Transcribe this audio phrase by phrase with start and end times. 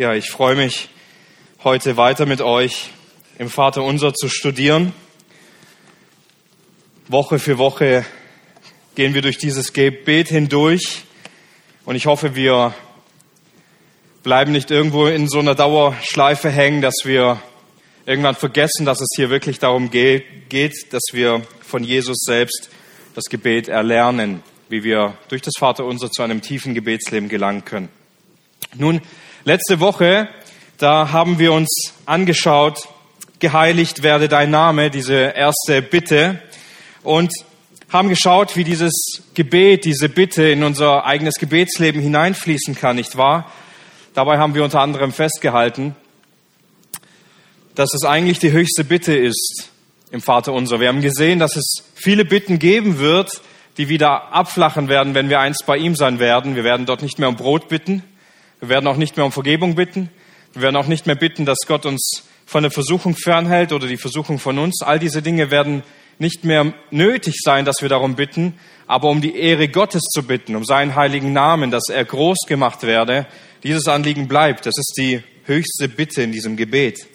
[0.00, 0.88] Ja, ich freue mich,
[1.62, 2.88] heute weiter mit euch
[3.38, 4.94] im Vater Unser zu studieren.
[7.06, 8.06] Woche für Woche
[8.94, 11.02] gehen wir durch dieses Gebet hindurch
[11.84, 12.74] und ich hoffe, wir
[14.22, 17.42] bleiben nicht irgendwo in so einer Dauerschleife hängen, dass wir
[18.06, 22.70] irgendwann vergessen, dass es hier wirklich darum geht, dass wir von Jesus selbst
[23.14, 27.90] das Gebet erlernen, wie wir durch das Vater Unser zu einem tiefen Gebetsleben gelangen können.
[28.78, 29.02] Nun,
[29.44, 30.28] Letzte Woche,
[30.76, 32.86] da haben wir uns angeschaut,
[33.38, 36.42] geheiligt werde dein Name, diese erste Bitte,
[37.02, 37.32] und
[37.90, 38.92] haben geschaut, wie dieses
[39.32, 43.50] Gebet, diese Bitte in unser eigenes Gebetsleben hineinfließen kann, nicht wahr?
[44.12, 45.96] Dabei haben wir unter anderem festgehalten,
[47.74, 49.70] dass es eigentlich die höchste Bitte ist
[50.10, 50.80] im Vater unser.
[50.80, 53.40] Wir haben gesehen, dass es viele Bitten geben wird,
[53.78, 56.56] die wieder abflachen werden, wenn wir einst bei ihm sein werden.
[56.56, 58.02] Wir werden dort nicht mehr um Brot bitten,
[58.60, 60.10] wir werden auch nicht mehr um Vergebung bitten.
[60.52, 63.96] Wir werden auch nicht mehr bitten, dass Gott uns von der Versuchung fernhält oder die
[63.96, 64.82] Versuchung von uns.
[64.82, 65.82] All diese Dinge werden
[66.18, 70.56] nicht mehr nötig sein, dass wir darum bitten, aber um die Ehre Gottes zu bitten,
[70.56, 73.26] um seinen heiligen Namen, dass er groß gemacht werde.
[73.62, 74.66] Dieses Anliegen bleibt.
[74.66, 77.06] Das ist die höchste Bitte in diesem Gebet.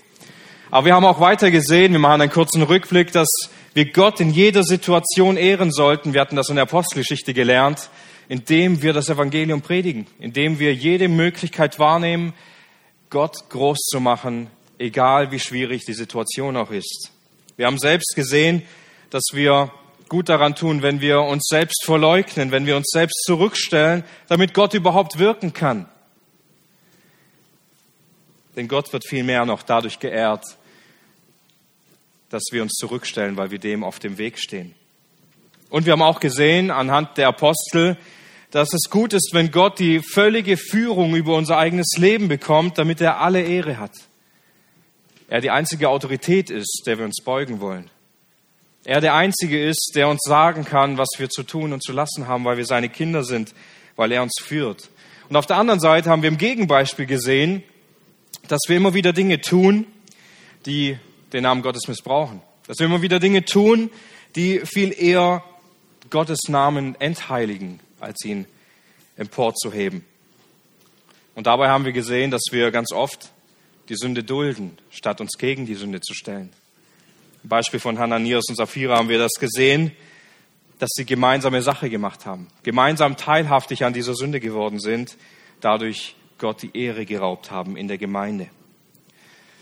[0.71, 3.27] Aber wir haben auch weiter gesehen, wir machen einen kurzen Rückblick, dass
[3.75, 6.13] wir Gott in jeder Situation ehren sollten.
[6.13, 7.89] Wir hatten das in der Apostelgeschichte gelernt
[8.27, 12.33] indem wir das Evangelium predigen, indem wir jede Möglichkeit wahrnehmen,
[13.09, 17.11] Gott groß zu machen, egal wie schwierig die Situation auch ist.
[17.57, 18.63] Wir haben selbst gesehen,
[19.09, 19.71] dass wir
[20.09, 24.73] gut daran tun, wenn wir uns selbst verleugnen, wenn wir uns selbst zurückstellen, damit Gott
[24.73, 25.87] überhaupt wirken kann.
[28.55, 30.45] Denn Gott wird vielmehr noch dadurch geehrt,
[32.29, 34.75] dass wir uns zurückstellen, weil wir dem auf dem Weg stehen.
[35.69, 37.97] Und wir haben auch gesehen anhand der Apostel,
[38.55, 43.01] dass es gut ist, wenn Gott die völlige Führung über unser eigenes Leben bekommt, damit
[43.01, 43.91] er alle Ehre hat.
[45.27, 47.89] Er die einzige Autorität ist, der wir uns beugen wollen.
[48.85, 52.29] Er der einzige ist, der uns sagen kann, was wir zu tun und zu lassen
[52.29, 53.53] haben, weil wir seine Kinder sind,
[53.97, 54.89] weil er uns führt.
[55.27, 57.61] Und auf der anderen Seite haben wir im Gegenbeispiel gesehen,
[58.47, 59.85] dass wir immer wieder Dinge tun,
[60.65, 60.97] die
[61.33, 62.41] den Namen Gottes missbrauchen.
[62.67, 63.89] Dass wir immer wieder Dinge tun,
[64.37, 65.43] die viel eher
[66.09, 68.45] Gottes Namen entheiligen, als ihn
[69.17, 70.05] emporzuheben.
[71.33, 73.31] Und dabei haben wir gesehen, dass wir ganz oft
[73.89, 76.51] die Sünde dulden, statt uns gegen die Sünde zu stellen.
[77.43, 79.91] Im Beispiel von Hananias und Sapphira haben wir das gesehen,
[80.79, 85.17] dass sie gemeinsame Sache gemacht haben, gemeinsam teilhaftig an dieser Sünde geworden sind,
[85.61, 88.49] dadurch Gott die Ehre geraubt haben in der Gemeinde.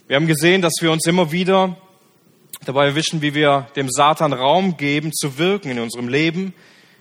[0.07, 1.77] Wir haben gesehen, dass wir uns immer wieder
[2.65, 6.53] dabei erwischen, wie wir dem Satan Raum geben, zu wirken in unserem Leben,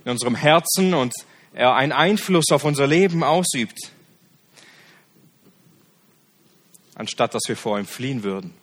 [0.05, 1.15] in unserem Herzen und
[1.55, 3.79] einen Einfluss auf unser Leben ausübt,
[6.95, 8.55] anstatt dass wir vor ihm fliehen würden.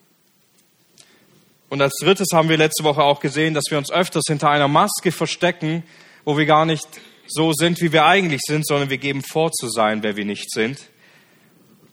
[1.69, 4.67] Und als drittes haben wir letzte Woche auch gesehen, dass wir uns öfters hinter einer
[4.67, 5.83] Maske verstecken,
[6.25, 6.87] wo wir gar nicht
[7.27, 10.51] so sind, wie wir eigentlich sind, sondern wir geben vor zu sein, wer wir nicht
[10.51, 10.79] sind.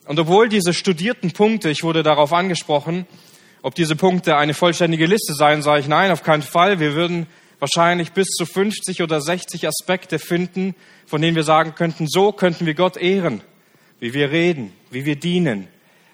[0.07, 3.07] Und obwohl diese studierten Punkte, ich wurde darauf angesprochen,
[3.61, 6.81] ob diese Punkte eine vollständige Liste seien, sage ich nein, auf keinen Fall.
[6.81, 7.27] Wir würden
[7.59, 10.75] wahrscheinlich bis zu 50 oder 60 Aspekte finden,
[11.07, 13.43] von denen wir sagen könnten, so könnten wir Gott ehren,
[14.01, 15.69] wie wir reden, wie wir dienen,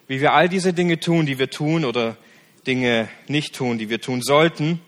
[0.06, 2.16] wie wir all diese Dinge tun, die wir tun oder
[2.66, 4.80] Dinge nicht tun, die wir tun sollten.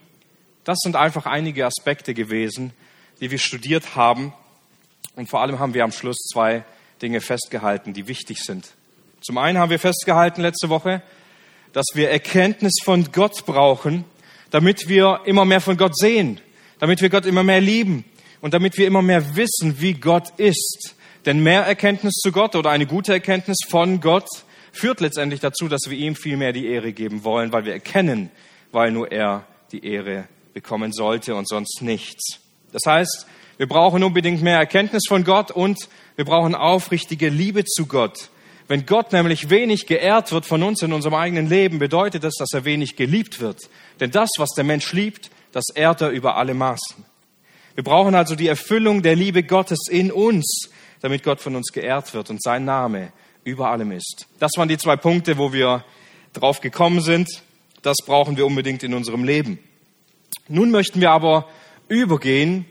[0.63, 2.71] Das sind einfach einige Aspekte gewesen,
[3.19, 4.33] die wir studiert haben.
[5.15, 6.63] Und vor allem haben wir am Schluss zwei
[7.01, 8.71] Dinge festgehalten, die wichtig sind.
[9.21, 11.01] Zum einen haben wir festgehalten letzte Woche,
[11.73, 14.05] dass wir Erkenntnis von Gott brauchen,
[14.49, 16.39] damit wir immer mehr von Gott sehen,
[16.79, 18.05] damit wir Gott immer mehr lieben
[18.41, 20.95] und damit wir immer mehr wissen, wie Gott ist.
[21.25, 24.27] Denn mehr Erkenntnis zu Gott oder eine gute Erkenntnis von Gott
[24.71, 28.29] führt letztendlich dazu, dass wir ihm viel mehr die Ehre geben wollen, weil wir erkennen,
[28.71, 32.39] weil nur er die Ehre bekommen sollte und sonst nichts.
[32.71, 33.25] Das heißt,
[33.57, 35.77] wir brauchen unbedingt mehr Erkenntnis von Gott und
[36.15, 38.29] wir brauchen aufrichtige Liebe zu Gott.
[38.67, 42.51] Wenn Gott nämlich wenig geehrt wird von uns in unserem eigenen Leben, bedeutet das, dass
[42.53, 43.69] er wenig geliebt wird.
[43.99, 47.05] Denn das, was der Mensch liebt, das ehrt er über alle Maßen.
[47.75, 50.69] Wir brauchen also die Erfüllung der Liebe Gottes in uns,
[50.99, 53.13] damit Gott von uns geehrt wird und sein Name
[53.45, 54.27] über allem ist.
[54.37, 55.85] Das waren die zwei Punkte, wo wir
[56.33, 57.29] drauf gekommen sind.
[57.83, 59.57] Das brauchen wir unbedingt in unserem Leben.
[60.49, 61.47] Nun möchten wir aber
[61.87, 62.65] übergehen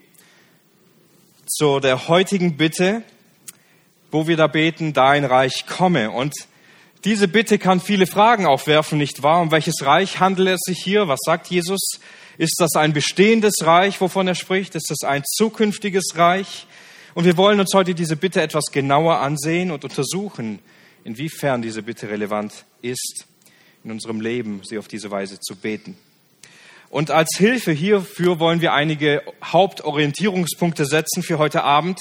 [1.47, 3.03] zu der heutigen Bitte,
[4.11, 6.11] wo wir da beten, dein Reich komme.
[6.11, 6.35] Und
[7.07, 9.41] diese Bitte kann viele Fragen aufwerfen, nicht wahr?
[9.41, 11.09] Um welches Reich handelt es sich hier?
[11.09, 11.81] Was sagt Jesus?
[12.37, 14.75] Ist das ein bestehendes Reich, wovon er spricht?
[14.75, 16.67] Ist das ein zukünftiges Reich?
[17.15, 20.59] Und wir wollen uns heute diese Bitte etwas genauer ansehen und untersuchen,
[21.05, 23.27] inwiefern diese Bitte relevant ist
[23.85, 25.97] in unserem Leben, sie auf diese Weise zu beten.
[26.91, 32.01] Und als Hilfe hierfür wollen wir einige Hauptorientierungspunkte setzen für heute Abend.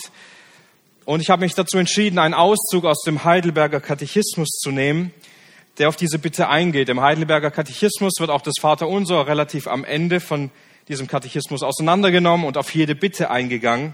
[1.06, 5.12] Und ich habe mich dazu entschieden, einen Auszug aus dem Heidelberger Katechismus zu nehmen,
[5.78, 6.90] der auf diese Bitte eingeht.
[6.90, 10.52] Im Heidelberger Katechismus wird auch das Vaterunser relativ am Ende von
[10.88, 13.94] diesem Katechismus auseinandergenommen und auf jede Bitte eingegangen.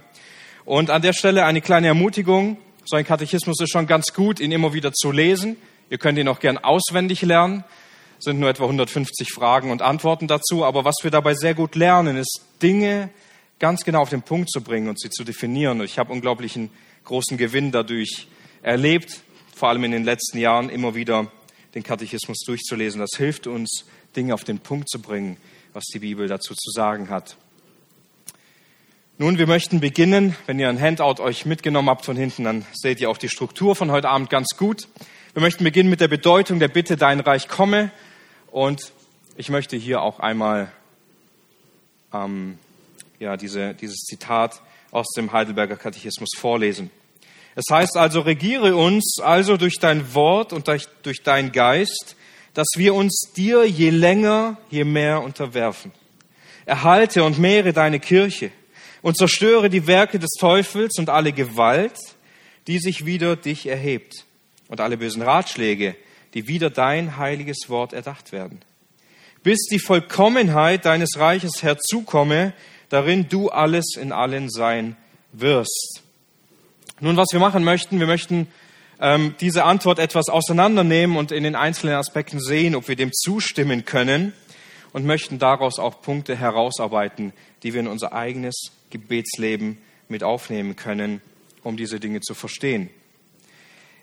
[0.66, 2.58] Und an der Stelle eine kleine Ermutigung.
[2.86, 5.58] So ein Katechismus ist schon ganz gut, ihn immer wieder zu lesen.
[5.90, 7.64] Ihr könnt ihn auch gern auswendig lernen.
[8.18, 10.66] Es sind nur etwa 150 Fragen und Antworten dazu.
[10.66, 13.10] Aber was wir dabei sehr gut lernen, ist Dinge
[13.60, 15.82] ganz genau auf den Punkt zu bringen und sie zu definieren.
[15.82, 16.70] Ich habe unglaublichen
[17.06, 18.28] großen Gewinn dadurch
[18.62, 19.22] erlebt,
[19.56, 21.32] vor allem in den letzten Jahren immer wieder
[21.76, 23.00] den Katechismus durchzulesen.
[23.00, 23.86] Das hilft uns,
[24.16, 25.38] Dinge auf den Punkt zu bringen,
[25.74, 27.38] was die Bibel dazu zu sagen hat.
[29.18, 30.36] Nun, wir möchten beginnen.
[30.46, 33.76] Wenn ihr ein Handout euch mitgenommen habt von hinten, dann seht ihr auch die Struktur
[33.76, 34.88] von heute Abend ganz gut.
[35.34, 37.92] Wir möchten beginnen mit der Bedeutung der Bitte, dein Reich komme.
[38.50, 38.94] Und
[39.36, 40.72] ich möchte hier auch einmal
[42.14, 42.58] ähm,
[43.20, 44.62] ja, diese, dieses Zitat
[44.92, 46.90] aus dem Heidelberger Katechismus vorlesen.
[47.56, 52.16] Es heißt also, regiere uns also durch dein Wort und durch, deinen Geist,
[52.54, 55.92] dass wir uns dir je länger, je mehr unterwerfen.
[56.66, 58.52] Erhalte und mehre deine Kirche
[59.02, 61.98] und zerstöre die Werke des Teufels und alle Gewalt,
[62.68, 64.26] die sich wider dich erhebt
[64.68, 65.96] und alle bösen Ratschläge,
[66.34, 68.60] die wider dein heiliges Wort erdacht werden.
[69.42, 72.54] Bis die Vollkommenheit deines Reiches herzukomme,
[72.90, 74.98] darin du alles in allen sein
[75.32, 76.04] wirst.
[77.02, 78.48] Nun, was wir machen möchten, wir möchten
[79.00, 83.86] ähm, diese Antwort etwas auseinandernehmen und in den einzelnen Aspekten sehen, ob wir dem zustimmen
[83.86, 84.34] können
[84.92, 87.32] und möchten daraus auch Punkte herausarbeiten,
[87.64, 88.56] die wir in unser eigenes
[88.90, 89.78] Gebetsleben
[90.10, 91.22] mit aufnehmen können,
[91.64, 92.90] um diese Dinge zu verstehen.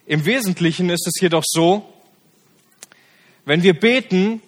[0.07, 1.87] Im Wesentlichen ist es jedoch so,
[3.45, 4.41] wenn wir beten,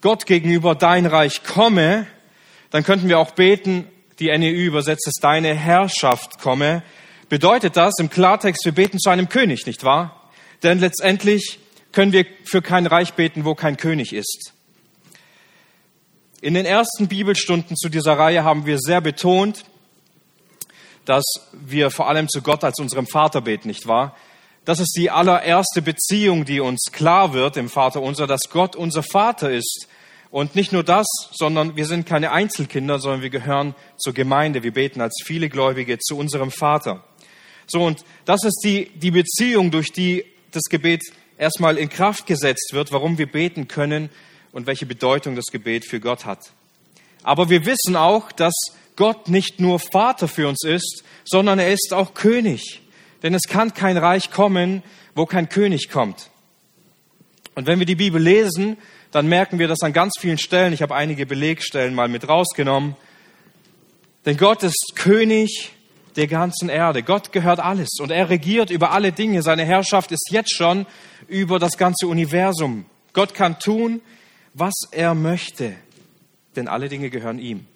[0.00, 2.08] Gott gegenüber dein Reich komme,
[2.70, 3.86] dann könnten wir auch beten,
[4.18, 6.82] die NEU übersetzt es, deine Herrschaft komme.
[7.34, 10.30] Bedeutet das im Klartext, wir beten zu einem König, nicht wahr?
[10.62, 11.58] Denn letztendlich
[11.90, 14.52] können wir für kein Reich beten, wo kein König ist.
[16.40, 19.64] In den ersten Bibelstunden zu dieser Reihe haben wir sehr betont,
[21.06, 24.14] dass wir vor allem zu Gott als unserem Vater beten, nicht wahr?
[24.64, 29.02] Das ist die allererste Beziehung, die uns klar wird im Vater unser, dass Gott unser
[29.02, 29.88] Vater ist.
[30.30, 34.62] Und nicht nur das, sondern wir sind keine Einzelkinder, sondern wir gehören zur Gemeinde.
[34.62, 37.02] Wir beten als viele Gläubige zu unserem Vater.
[37.66, 41.02] So, und das ist die, die Beziehung, durch die das Gebet
[41.38, 44.10] erstmal in Kraft gesetzt wird, warum wir beten können
[44.52, 46.52] und welche Bedeutung das Gebet für Gott hat.
[47.22, 48.54] Aber wir wissen auch, dass
[48.96, 52.82] Gott nicht nur Vater für uns ist, sondern er ist auch König.
[53.22, 54.82] Denn es kann kein Reich kommen,
[55.14, 56.30] wo kein König kommt.
[57.54, 58.76] Und wenn wir die Bibel lesen,
[59.10, 60.72] dann merken wir das an ganz vielen Stellen.
[60.72, 62.96] Ich habe einige Belegstellen mal mit rausgenommen.
[64.26, 65.73] Denn Gott ist König
[66.16, 67.02] der ganzen Erde.
[67.02, 69.42] Gott gehört alles und er regiert über alle Dinge.
[69.42, 70.86] Seine Herrschaft ist jetzt schon
[71.28, 72.86] über das ganze Universum.
[73.12, 74.00] Gott kann tun,
[74.54, 75.74] was er möchte,
[76.56, 77.66] denn alle Dinge gehören ihm.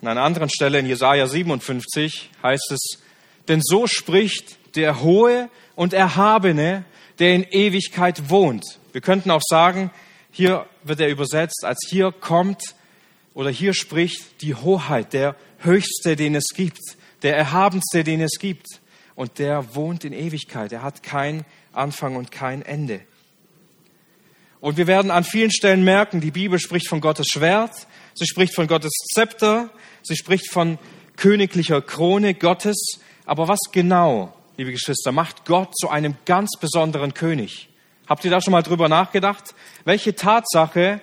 [0.00, 3.02] An einer anderen Stelle in Jesaja 57 heißt es,
[3.48, 6.84] denn so spricht der Hohe und Erhabene,
[7.18, 8.64] der in Ewigkeit wohnt.
[8.92, 9.90] Wir könnten auch sagen,
[10.30, 12.74] hier wird er übersetzt, als hier kommt
[13.34, 16.80] oder hier spricht die Hoheit, der Höchste, den es gibt,
[17.22, 18.66] der Erhabenste, den es gibt.
[19.14, 20.72] Und der wohnt in Ewigkeit.
[20.72, 23.00] Er hat kein Anfang und kein Ende.
[24.60, 28.54] Und wir werden an vielen Stellen merken, die Bibel spricht von Gottes Schwert, sie spricht
[28.54, 29.70] von Gottes Zepter,
[30.02, 30.78] sie spricht von
[31.16, 33.00] königlicher Krone Gottes.
[33.26, 37.70] Aber was genau, liebe Geschwister, macht Gott zu einem ganz besonderen König?
[38.08, 39.54] Habt ihr da schon mal drüber nachgedacht?
[39.84, 41.00] Welche Tatsache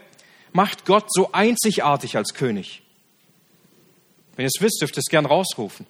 [0.54, 2.82] macht Gott so einzigartig als König?
[4.40, 5.86] Wenn ihr es wisst, dürft ihr es gern rausrufen.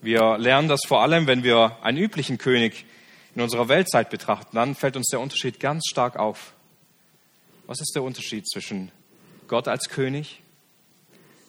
[0.00, 2.84] Wir lernen das vor allem, wenn wir einen üblichen König
[3.36, 6.52] in unserer Weltzeit betrachten, dann fällt uns der Unterschied ganz stark auf.
[7.68, 8.90] Was ist der Unterschied zwischen
[9.46, 10.42] Gott als König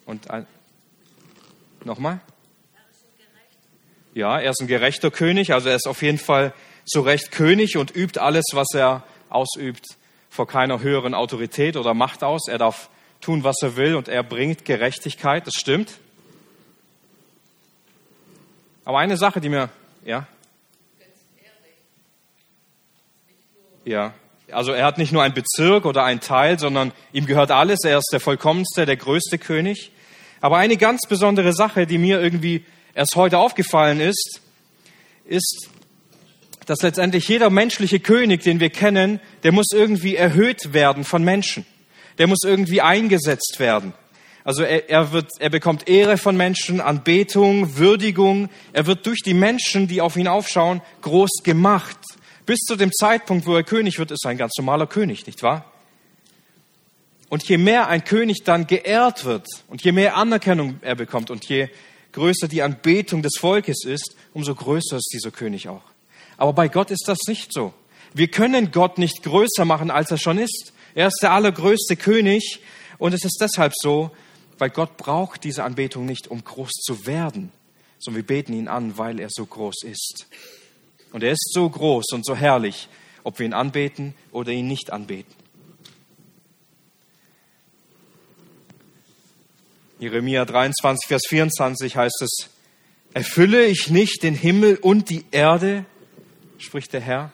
[0.05, 0.45] und ein,
[1.83, 2.19] nochmal?
[4.13, 6.53] Ja, er ist ein gerechter König, also er ist auf jeden Fall
[6.85, 9.97] zu Recht König und übt alles, was er ausübt,
[10.29, 12.47] vor keiner höheren Autorität oder Macht aus.
[12.47, 12.89] Er darf
[13.21, 15.99] tun, was er will und er bringt Gerechtigkeit, das stimmt.
[18.85, 19.69] Aber eine Sache, die mir,
[20.03, 20.27] ja?
[23.85, 24.13] Ja.
[24.51, 27.83] Also er hat nicht nur einen Bezirk oder einen Teil, sondern ihm gehört alles.
[27.83, 29.91] Er ist der vollkommenste, der größte König.
[30.41, 34.41] Aber eine ganz besondere Sache, die mir irgendwie erst heute aufgefallen ist,
[35.25, 35.69] ist,
[36.69, 41.65] dass letztendlich jeder menschliche König, den wir kennen, der muss irgendwie erhöht werden von Menschen.
[42.19, 43.93] Der muss irgendwie eingesetzt werden.
[44.43, 48.49] Also er, er, wird, er bekommt Ehre von Menschen, Anbetung, Würdigung.
[48.71, 51.97] Er wird durch die Menschen, die auf ihn aufschauen, groß gemacht.
[52.45, 55.41] Bis zu dem Zeitpunkt, wo er König wird, ist er ein ganz normaler König, nicht
[55.41, 55.65] wahr?
[57.29, 61.45] Und je mehr ein König dann geehrt wird und je mehr Anerkennung er bekommt und
[61.45, 61.69] je
[62.11, 65.88] größer die Anbetung des Volkes ist, umso größer ist dieser König auch.
[66.39, 67.73] Aber bei Gott ist das nicht so.
[68.13, 70.71] Wir können Gott nicht größer machen, als er schon ist.
[70.95, 72.61] Er ist der allergrößte König
[72.97, 74.11] und es ist deshalb so,
[74.57, 77.51] weil Gott braucht diese Anbetung nicht, um groß zu werden,
[77.99, 80.27] sondern wir beten ihn an, weil er so groß ist.
[81.11, 82.87] Und er ist so groß und so herrlich,
[83.23, 85.35] ob wir ihn anbeten oder ihn nicht anbeten.
[89.99, 92.49] Jeremia 23, Vers 24 heißt es,
[93.13, 95.85] erfülle ich nicht den Himmel und die Erde,
[96.59, 97.31] spricht der Herr.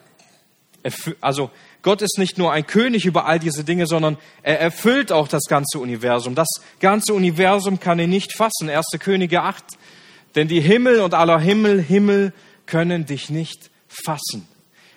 [1.20, 1.50] Also
[1.82, 5.46] Gott ist nicht nur ein König über all diese Dinge, sondern er erfüllt auch das
[5.46, 6.36] ganze Universum.
[6.36, 6.48] Das
[6.80, 8.70] ganze Universum kann er nicht fassen.
[8.70, 9.64] Erste Könige 8.
[10.36, 12.34] Denn die Himmel und aller Himmel, Himmel
[12.66, 14.48] können dich nicht fassen.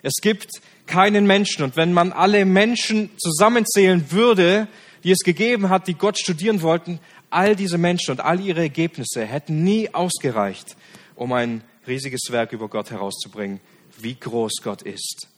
[0.03, 0.51] Es gibt
[0.87, 1.65] keinen Menschen.
[1.65, 4.69] Und wenn man alle Menschen zusammenzählen würde,
[5.05, 9.25] die es gegeben hat, die Gott studieren wollten, all diese Menschen und all ihre Ergebnisse
[9.25, 10.77] hätten nie ausgereicht,
[11.15, 13.61] um ein riesiges Werk über Gott herauszubringen,
[14.03, 15.29] wie groß Gott ist.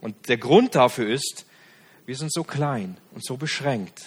[0.00, 1.46] Und der Grund dafür ist,
[2.06, 4.02] wir sind so klein und so beschränkt.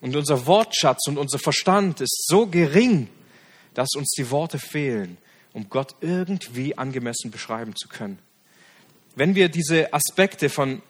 [0.00, 3.08] Und unser Wortschatz und unser Verstand ist so gering,
[3.74, 5.18] dass uns die Worte fehlen,
[5.52, 8.18] um Gott irgendwie angemessen beschreiben zu können.
[9.16, 10.82] Wenn wir diese Aspekte von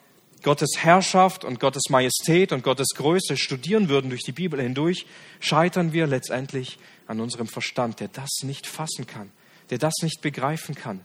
[0.42, 5.06] Gottes Herrschaft und Gottes Majestät und Gottes Größe studieren würden durch die Bibel hindurch,
[5.38, 9.30] scheitern wir letztendlich an unserem Verstand, der das nicht fassen kann,
[9.70, 11.04] der das nicht begreifen kann.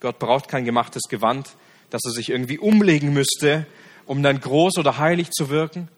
[0.00, 1.50] Gott braucht kein gemachtes Gewand,
[1.90, 3.66] das er sich irgendwie umlegen müsste,
[4.06, 5.88] um dann groß oder heilig zu wirken.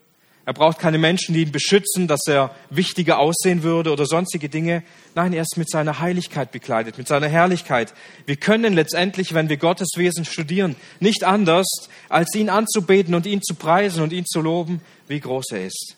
[0.43, 4.81] Er braucht keine Menschen, die ihn beschützen, dass er wichtiger aussehen würde oder sonstige Dinge.
[5.13, 7.93] Nein, er ist mit seiner Heiligkeit bekleidet, mit seiner Herrlichkeit.
[8.25, 11.67] Wir können letztendlich, wenn wir Gottes Wesen studieren, nicht anders,
[12.09, 15.95] als ihn anzubeten und ihn zu preisen und ihn zu loben, wie groß er ist.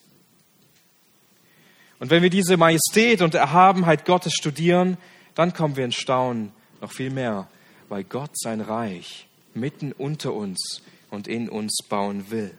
[1.99, 4.97] Und wenn wir diese Majestät und Erhabenheit Gottes studieren,
[5.35, 7.47] dann kommen wir in Staunen noch viel mehr,
[7.93, 10.81] weil Gott sein Reich mitten unter uns
[11.11, 12.57] und in uns bauen will.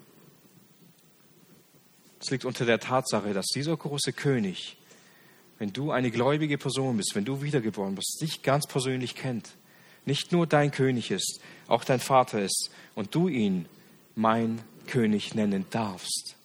[2.21, 4.77] Es liegt unter der Tatsache, dass dieser große König,
[5.59, 9.57] wenn du eine gläubige Person bist, wenn du wiedergeboren bist, dich ganz persönlich kennt,
[10.07, 13.67] nicht nur dein König ist, auch dein Vater ist und du ihn
[14.15, 16.37] mein König nennen darfst.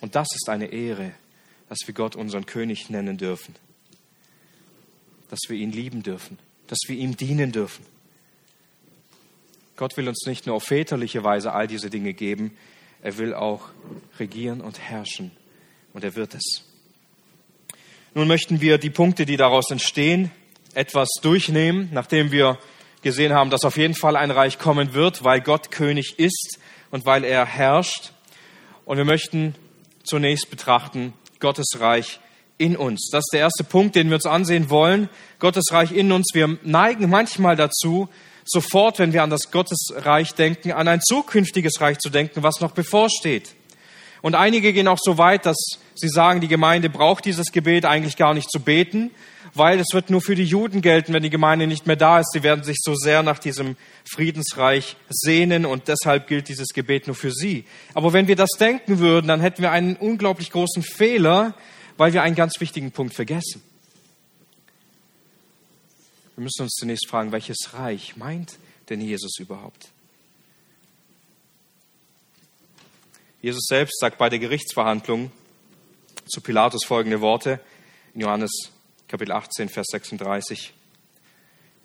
[0.00, 1.12] Und das ist eine Ehre,
[1.68, 3.54] dass wir Gott unseren König nennen dürfen,
[5.30, 6.36] dass wir ihn lieben dürfen,
[6.66, 7.84] dass wir ihm dienen dürfen.
[9.76, 12.56] Gott will uns nicht nur auf väterliche Weise all diese Dinge geben,
[13.02, 13.68] er will auch
[14.18, 15.30] regieren und herrschen.
[15.92, 16.64] Und er wird es.
[18.14, 20.30] Nun möchten wir die Punkte, die daraus entstehen,
[20.74, 22.58] etwas durchnehmen, nachdem wir
[23.02, 26.58] gesehen haben, dass auf jeden Fall ein Reich kommen wird, weil Gott König ist
[26.90, 28.12] und weil er herrscht.
[28.84, 29.54] Und wir möchten
[30.04, 32.20] zunächst betrachten Gottes Reich
[32.58, 33.08] in uns.
[33.10, 35.08] Das ist der erste Punkt, den wir uns ansehen wollen.
[35.38, 36.30] Gottes Reich in uns.
[36.32, 38.08] Wir neigen manchmal dazu,
[38.44, 42.72] sofort, wenn wir an das Gottesreich denken, an ein zukünftiges Reich zu denken, was noch
[42.72, 43.54] bevorsteht.
[44.22, 45.56] Und einige gehen auch so weit, dass
[45.94, 49.10] sie sagen, die Gemeinde braucht dieses Gebet eigentlich gar nicht zu beten,
[49.54, 52.32] weil es wird nur für die Juden gelten, wenn die Gemeinde nicht mehr da ist.
[52.32, 57.16] Sie werden sich so sehr nach diesem Friedensreich sehnen und deshalb gilt dieses Gebet nur
[57.16, 57.64] für sie.
[57.94, 61.54] Aber wenn wir das denken würden, dann hätten wir einen unglaublich großen Fehler,
[61.96, 63.62] weil wir einen ganz wichtigen Punkt vergessen.
[66.36, 69.88] Wir müssen uns zunächst fragen, welches Reich meint denn Jesus überhaupt?
[73.40, 75.30] Jesus selbst sagt bei der Gerichtsverhandlung
[76.26, 77.60] zu Pilatus folgende Worte
[78.14, 78.72] in Johannes
[79.08, 80.72] Kapitel 18, Vers 36.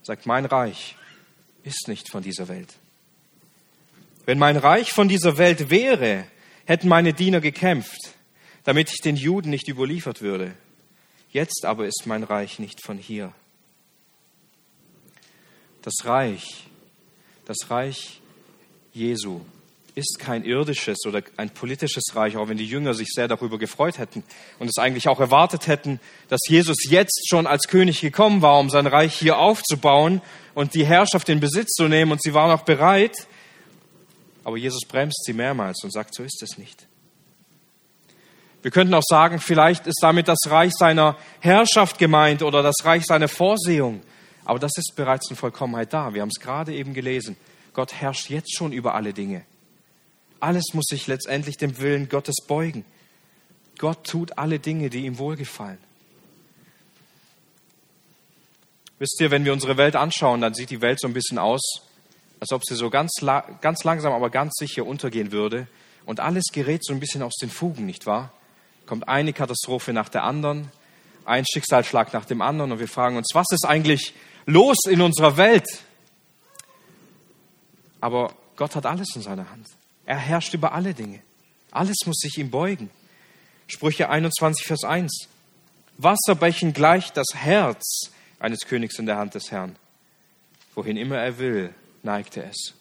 [0.01, 0.95] Er sagt, mein Reich
[1.63, 2.73] ist nicht von dieser Welt.
[4.25, 6.25] Wenn mein Reich von dieser Welt wäre,
[6.65, 8.15] hätten meine Diener gekämpft,
[8.63, 10.53] damit ich den Juden nicht überliefert würde.
[11.31, 13.33] Jetzt aber ist mein Reich nicht von hier
[15.81, 16.65] das Reich,
[17.45, 18.21] das Reich
[18.93, 19.41] Jesu
[19.93, 23.97] ist kein irdisches oder ein politisches Reich, auch wenn die Jünger sich sehr darüber gefreut
[23.97, 24.23] hätten
[24.57, 25.99] und es eigentlich auch erwartet hätten,
[26.29, 30.21] dass Jesus jetzt schon als König gekommen war, um sein Reich hier aufzubauen
[30.53, 33.27] und die Herrschaft in Besitz zu nehmen und sie waren auch bereit.
[34.45, 36.87] Aber Jesus bremst sie mehrmals und sagt, so ist es nicht.
[38.61, 43.05] Wir könnten auch sagen, vielleicht ist damit das Reich seiner Herrschaft gemeint oder das Reich
[43.05, 44.01] seiner Vorsehung.
[44.45, 46.13] Aber das ist bereits in Vollkommenheit da.
[46.13, 47.37] Wir haben es gerade eben gelesen.
[47.73, 49.43] Gott herrscht jetzt schon über alle Dinge.
[50.39, 52.85] Alles muss sich letztendlich dem Willen Gottes beugen.
[53.77, 55.77] Gott tut alle Dinge, die ihm wohlgefallen.
[58.99, 61.61] Wisst ihr, wenn wir unsere Welt anschauen, dann sieht die Welt so ein bisschen aus,
[62.39, 63.11] als ob sie so ganz,
[63.61, 65.67] ganz langsam, aber ganz sicher untergehen würde.
[66.05, 68.31] Und alles gerät so ein bisschen aus den Fugen, nicht wahr?
[68.91, 70.69] Kommt eine Katastrophe nach der anderen,
[71.23, 74.13] ein Schicksalsschlag nach dem anderen und wir fragen uns, was ist eigentlich
[74.45, 75.65] los in unserer Welt?
[78.01, 79.65] Aber Gott hat alles in seiner Hand.
[80.05, 81.21] Er herrscht über alle Dinge.
[81.71, 82.89] Alles muss sich ihm beugen.
[83.67, 85.29] Sprüche 21, Vers 1.
[85.97, 89.77] Wasserbächen gleicht das Herz eines Königs in der Hand des Herrn.
[90.75, 92.73] Wohin immer er will, neigt er es.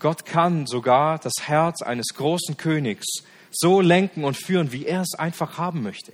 [0.00, 3.06] Gott kann sogar das Herz eines großen Königs
[3.50, 6.12] so lenken und führen, wie er es einfach haben möchte.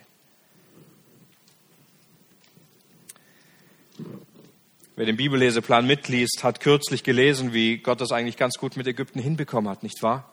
[4.94, 9.18] Wer den Bibelleseplan mitliest, hat kürzlich gelesen, wie Gott das eigentlich ganz gut mit Ägypten
[9.18, 10.30] hinbekommen hat, nicht wahr?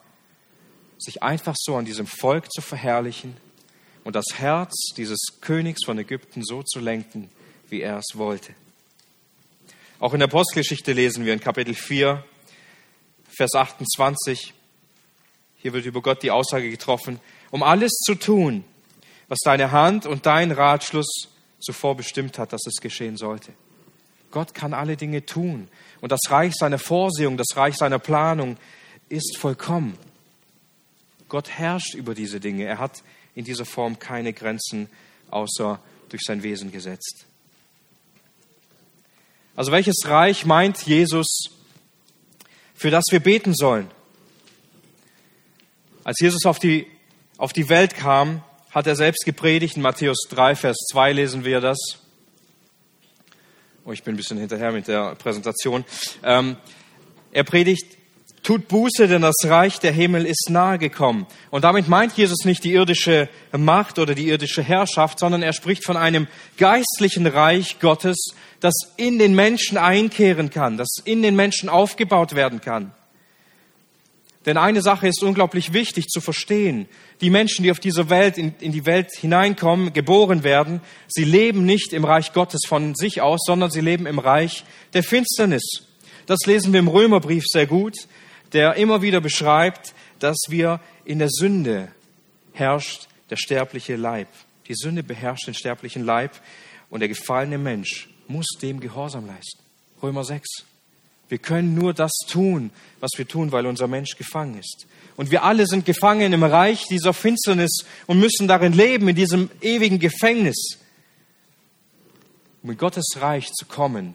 [0.98, 3.36] Sich einfach so an diesem Volk zu verherrlichen
[4.04, 7.30] und das Herz dieses Königs von Ägypten so zu lenken,
[7.70, 8.54] wie er es wollte.
[9.98, 12.24] Auch in der Postgeschichte lesen wir in Kapitel 4,
[13.28, 14.54] Vers 28,
[15.62, 18.64] hier wird über Gott die Aussage getroffen, um alles zu tun,
[19.28, 21.28] was deine Hand und dein Ratschluss
[21.60, 23.52] zuvor bestimmt hat, dass es geschehen sollte.
[24.30, 25.68] Gott kann alle Dinge tun.
[26.00, 28.56] Und das Reich seiner Vorsehung, das Reich seiner Planung
[29.08, 29.98] ist vollkommen.
[31.28, 32.64] Gott herrscht über diese Dinge.
[32.64, 33.02] Er hat
[33.34, 34.88] in dieser Form keine Grenzen
[35.30, 37.26] außer durch sein Wesen gesetzt.
[39.56, 41.50] Also welches Reich meint Jesus,
[42.74, 43.90] für das wir beten sollen?
[46.10, 46.88] Als Jesus auf die,
[47.38, 49.76] auf die Welt kam, hat er selbst gepredigt.
[49.76, 51.78] In Matthäus 3, Vers 2 lesen wir das.
[53.84, 55.84] Oh, ich bin ein bisschen hinterher mit der Präsentation.
[56.24, 56.56] Ähm,
[57.30, 57.96] er predigt,
[58.42, 61.28] tut Buße, denn das Reich der Himmel ist nahe gekommen.
[61.50, 65.84] Und damit meint Jesus nicht die irdische Macht oder die irdische Herrschaft, sondern er spricht
[65.84, 71.68] von einem geistlichen Reich Gottes, das in den Menschen einkehren kann, das in den Menschen
[71.68, 72.90] aufgebaut werden kann.
[74.46, 76.88] Denn eine Sache ist unglaublich wichtig zu verstehen.
[77.20, 81.66] Die Menschen, die auf diese Welt, in, in, die Welt hineinkommen, geboren werden, sie leben
[81.66, 85.62] nicht im Reich Gottes von sich aus, sondern sie leben im Reich der Finsternis.
[86.24, 87.96] Das lesen wir im Römerbrief sehr gut,
[88.54, 91.88] der immer wieder beschreibt, dass wir in der Sünde
[92.52, 94.28] herrscht der sterbliche Leib.
[94.68, 96.32] Die Sünde beherrscht den sterblichen Leib
[96.88, 99.62] und der gefallene Mensch muss dem Gehorsam leisten.
[100.02, 100.64] Römer 6.
[101.30, 104.86] Wir können nur das tun, was wir tun, weil unser Mensch gefangen ist.
[105.16, 109.48] Und wir alle sind gefangen im Reich dieser Finsternis und müssen darin leben, in diesem
[109.60, 110.78] ewigen Gefängnis.
[112.64, 114.14] Um in Gottes Reich zu kommen,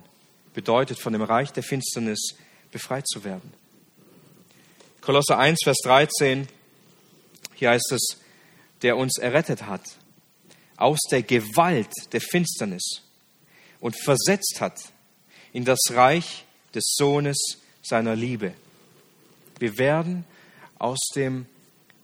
[0.54, 2.36] bedeutet von dem Reich der Finsternis
[2.70, 3.54] befreit zu werden.
[5.00, 6.50] Kolosser 1, Vers 13,
[7.54, 8.18] hier heißt es,
[8.82, 9.84] der uns errettet hat
[10.76, 13.04] aus der Gewalt der Finsternis
[13.80, 14.78] und versetzt hat
[15.54, 16.45] in das Reich
[16.76, 17.38] des Sohnes
[17.82, 18.54] seiner Liebe.
[19.60, 20.26] Wir werden
[20.78, 21.46] aus dem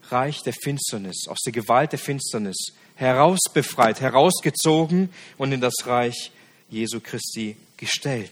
[0.09, 2.57] Reich der Finsternis, aus der Gewalt der Finsternis
[2.95, 6.31] herausbefreit, herausgezogen und in das Reich
[6.69, 8.31] Jesu Christi gestellt.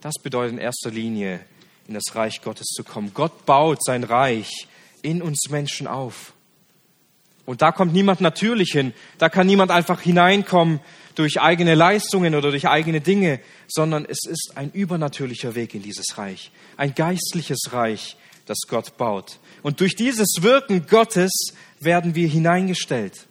[0.00, 1.40] Das bedeutet in erster Linie,
[1.86, 3.12] in das Reich Gottes zu kommen.
[3.14, 4.66] Gott baut sein Reich
[5.02, 6.32] in uns Menschen auf.
[7.50, 8.94] Und da kommt niemand natürlich hin.
[9.18, 10.78] Da kann niemand einfach hineinkommen
[11.16, 16.16] durch eigene Leistungen oder durch eigene Dinge, sondern es ist ein übernatürlicher Weg in dieses
[16.16, 16.52] Reich.
[16.76, 19.40] Ein geistliches Reich, das Gott baut.
[19.64, 21.32] Und durch dieses Wirken Gottes
[21.80, 23.26] werden wir hineingestellt.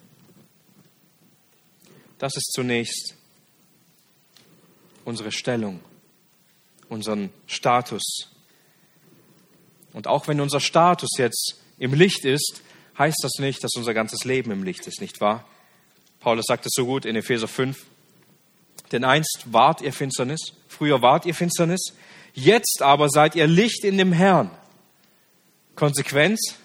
[2.17, 3.15] Das ist zunächst
[5.05, 5.79] unsere Stellung,
[6.89, 8.03] unseren Status.
[9.93, 12.63] Und auch wenn unser Status jetzt im Licht ist,
[12.99, 15.45] heißt das nicht, dass unser ganzes Leben im Licht ist, nicht wahr?
[16.19, 17.85] Paulus sagt es so gut in Epheser 5.
[18.91, 21.93] Denn einst wart ihr Finsternis, früher wart ihr Finsternis,
[22.33, 24.51] jetzt aber seid ihr Licht in dem Herrn.
[25.75, 26.55] Konsequenz,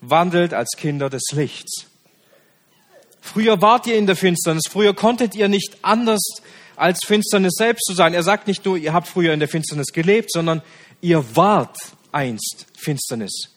[0.00, 1.86] wandelt als Kinder des Lichts.
[3.20, 6.22] Früher wart ihr in der Finsternis, früher konntet ihr nicht anders
[6.76, 8.14] als Finsternis selbst zu sein.
[8.14, 10.62] Er sagt nicht nur, ihr habt früher in der Finsternis gelebt, sondern
[11.00, 11.76] ihr wart
[12.10, 13.51] einst Finsternis.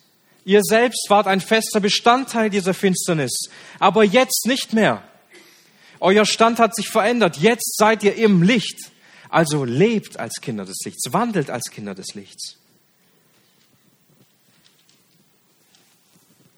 [0.46, 5.02] Ihr selbst wart ein fester Bestandteil dieser Finsternis, aber jetzt nicht mehr.
[5.98, 7.36] Euer Stand hat sich verändert.
[7.38, 8.92] Jetzt seid ihr im Licht.
[9.28, 12.58] Also lebt als Kinder des Lichts, wandelt als Kinder des Lichts.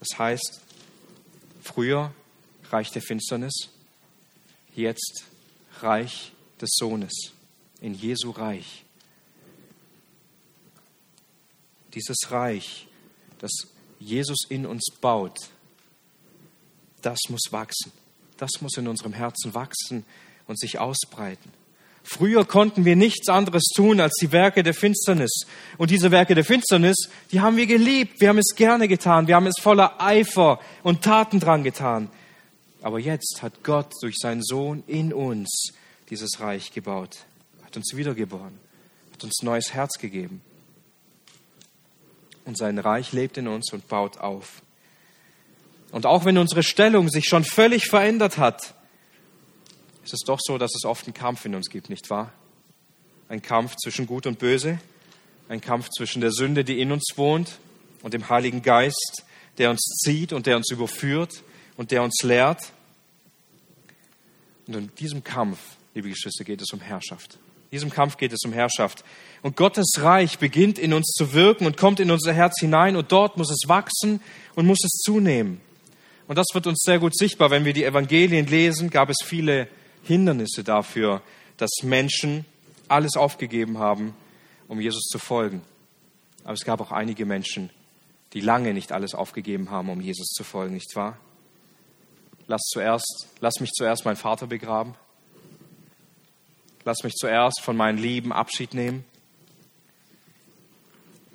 [0.01, 0.61] Das heißt,
[1.63, 2.13] Früher
[2.71, 3.71] Reich der Finsternis,
[4.75, 5.25] jetzt
[5.81, 7.33] Reich des Sohnes,
[7.81, 8.85] in Jesu Reich.
[11.95, 12.87] Dieses Reich,
[13.39, 13.51] das
[13.99, 15.37] Jesus in uns baut,
[17.03, 17.93] das muss wachsen.
[18.37, 20.05] Das muss in unserem Herzen wachsen
[20.47, 21.51] und sich ausbreiten.
[22.05, 25.43] Früher konnten wir nichts anderes tun als die Werke der Finsternis.
[25.77, 26.97] Und diese Werke der Finsternis,
[27.33, 28.21] die haben wir geliebt.
[28.21, 29.27] Wir haben es gerne getan.
[29.27, 32.09] Wir haben es voller Eifer und Taten dran getan.
[32.81, 35.73] Aber jetzt hat Gott durch seinen Sohn in uns
[36.09, 37.27] dieses Reich gebaut,
[37.65, 38.59] hat uns wiedergeboren,
[39.13, 40.41] hat uns neues Herz gegeben.
[42.49, 44.63] Und sein Reich lebt in uns und baut auf.
[45.93, 48.73] Und auch wenn unsere Stellung sich schon völlig verändert hat,
[50.03, 52.33] ist es doch so, dass es oft einen Kampf in uns gibt, nicht wahr?
[53.29, 54.79] Ein Kampf zwischen Gut und Böse,
[55.51, 57.59] ein Kampf zwischen der Sünde, die in uns wohnt,
[58.03, 59.25] und dem Heiligen Geist,
[59.59, 61.43] der uns zieht und der uns überführt
[61.77, 62.73] und der uns lehrt.
[64.67, 65.59] Und in diesem Kampf,
[65.93, 67.39] liebe Geschwister, geht es um Herrschaft.
[67.71, 69.05] In diesem Kampf geht es um Herrschaft.
[69.43, 73.13] Und Gottes Reich beginnt in uns zu wirken und kommt in unser Herz hinein und
[73.13, 74.21] dort muss es wachsen
[74.55, 75.61] und muss es zunehmen.
[76.29, 79.69] Und das wird uns sehr gut sichtbar, wenn wir die Evangelien lesen, gab es viele
[80.03, 81.21] Hindernisse dafür,
[81.59, 82.47] dass Menschen
[82.89, 84.15] alles aufgegeben haben,
[84.67, 85.61] um Jesus zu folgen.
[86.45, 87.69] Aber es gab auch einige Menschen,
[88.33, 91.19] die lange nicht alles aufgegeben haben, um Jesus zu folgen, nicht wahr?
[92.47, 94.95] Lass, zuerst, lass mich zuerst meinen Vater begraben.
[96.89, 99.05] Lass mich zuerst von meinen Lieben Abschied nehmen.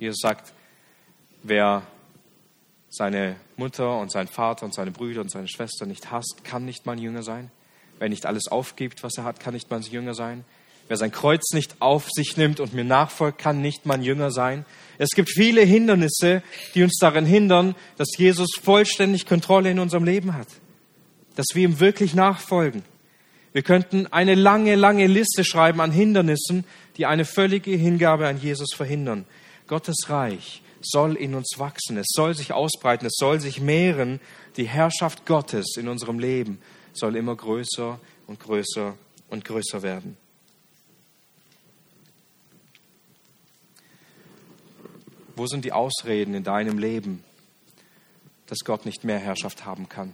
[0.00, 0.52] Jesus sagt,
[1.44, 1.84] wer
[2.88, 6.86] seine Mutter und seinen Vater und seine Brüder und seine Schwester nicht hasst, kann nicht
[6.86, 7.52] mein Jünger sein.
[8.00, 10.44] Wer nicht alles aufgibt, was er hat, kann nicht mein Jünger sein.
[10.88, 14.66] Wer sein Kreuz nicht auf sich nimmt und mir nachfolgt, kann nicht mein Jünger sein.
[14.98, 16.42] Es gibt viele Hindernisse,
[16.74, 20.48] die uns daran hindern, dass Jesus vollständig Kontrolle in unserem Leben hat.
[21.36, 22.82] Dass wir ihm wirklich nachfolgen.
[23.54, 26.64] Wir könnten eine lange, lange Liste schreiben an Hindernissen,
[26.96, 29.26] die eine völlige Hingabe an Jesus verhindern.
[29.68, 34.18] Gottes Reich soll in uns wachsen, es soll sich ausbreiten, es soll sich mehren.
[34.56, 36.60] Die Herrschaft Gottes in unserem Leben
[36.94, 38.96] soll immer größer und größer
[39.28, 40.16] und größer werden.
[45.36, 47.22] Wo sind die Ausreden in deinem Leben,
[48.48, 50.12] dass Gott nicht mehr Herrschaft haben kann?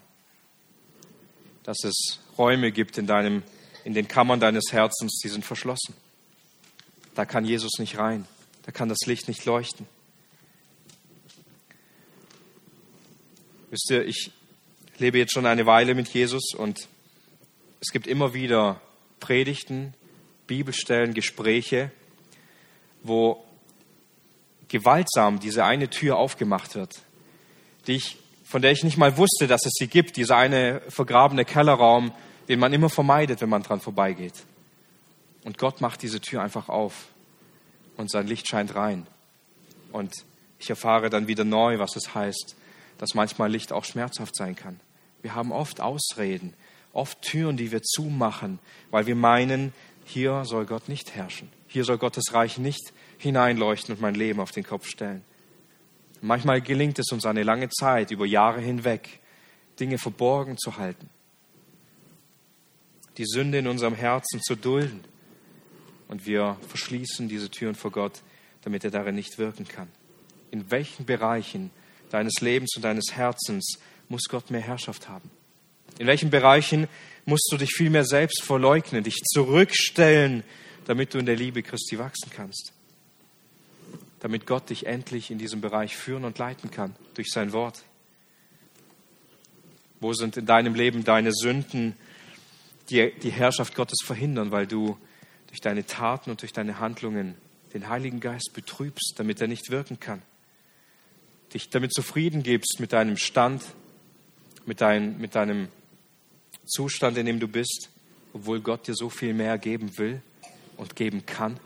[1.63, 3.43] Dass es Räume gibt in, deinem,
[3.85, 5.95] in den Kammern deines Herzens, die sind verschlossen.
[7.15, 8.27] Da kann Jesus nicht rein.
[8.65, 9.87] Da kann das Licht nicht leuchten.
[13.71, 14.33] Wisst ihr, ich
[14.99, 16.89] lebe jetzt schon eine Weile mit Jesus und
[17.81, 18.81] es gibt immer wieder
[19.21, 19.95] Predigten,
[20.47, 21.91] Bibelstellen, Gespräche,
[23.03, 23.45] wo
[24.69, 27.03] gewaltsam diese eine Tür aufgemacht wird,
[27.87, 28.17] die ich,
[28.51, 32.11] von der ich nicht mal wusste, dass es sie gibt, dieser eine vergrabene Kellerraum,
[32.49, 34.35] den man immer vermeidet, wenn man dran vorbeigeht.
[35.45, 37.07] Und Gott macht diese Tür einfach auf
[37.97, 39.07] und sein Licht scheint rein.
[39.93, 40.13] Und
[40.59, 42.57] ich erfahre dann wieder neu, was es heißt,
[42.99, 44.81] dass manchmal Licht auch schmerzhaft sein kann.
[45.23, 46.53] Wir haben oft Ausreden,
[46.93, 48.59] oft Türen, die wir zumachen,
[48.91, 49.73] weil wir meinen,
[50.05, 51.49] hier soll Gott nicht herrschen.
[51.69, 55.23] Hier soll Gottes Reich nicht hineinleuchten und mein Leben auf den Kopf stellen.
[56.23, 59.21] Manchmal gelingt es uns eine lange Zeit, über Jahre hinweg,
[59.79, 61.09] Dinge verborgen zu halten,
[63.17, 65.03] die Sünde in unserem Herzen zu dulden.
[66.09, 68.21] Und wir verschließen diese Türen vor Gott,
[68.63, 69.89] damit er darin nicht wirken kann.
[70.51, 71.71] In welchen Bereichen
[72.11, 73.79] deines Lebens und deines Herzens
[74.09, 75.31] muss Gott mehr Herrschaft haben?
[75.99, 76.89] In welchen Bereichen
[77.25, 80.43] musst du dich viel mehr selbst verleugnen, dich zurückstellen,
[80.85, 82.73] damit du in der Liebe Christi wachsen kannst?
[84.21, 87.83] Damit Gott dich endlich in diesem Bereich führen und leiten kann durch sein Wort.
[89.99, 91.97] Wo sind in deinem Leben deine Sünden,
[92.89, 94.97] die die Herrschaft Gottes verhindern, weil du
[95.49, 97.35] durch deine Taten und durch deine Handlungen
[97.73, 100.23] den Heiligen Geist betrübst, damit er nicht wirken kann?
[101.53, 103.63] Dich damit zufrieden gibst mit deinem Stand,
[104.67, 105.69] mit, dein, mit deinem
[106.65, 107.91] Zustand, in dem du bist,
[108.33, 110.23] obwohl Gott dir so viel mehr geben will
[110.77, 111.59] und geben kann?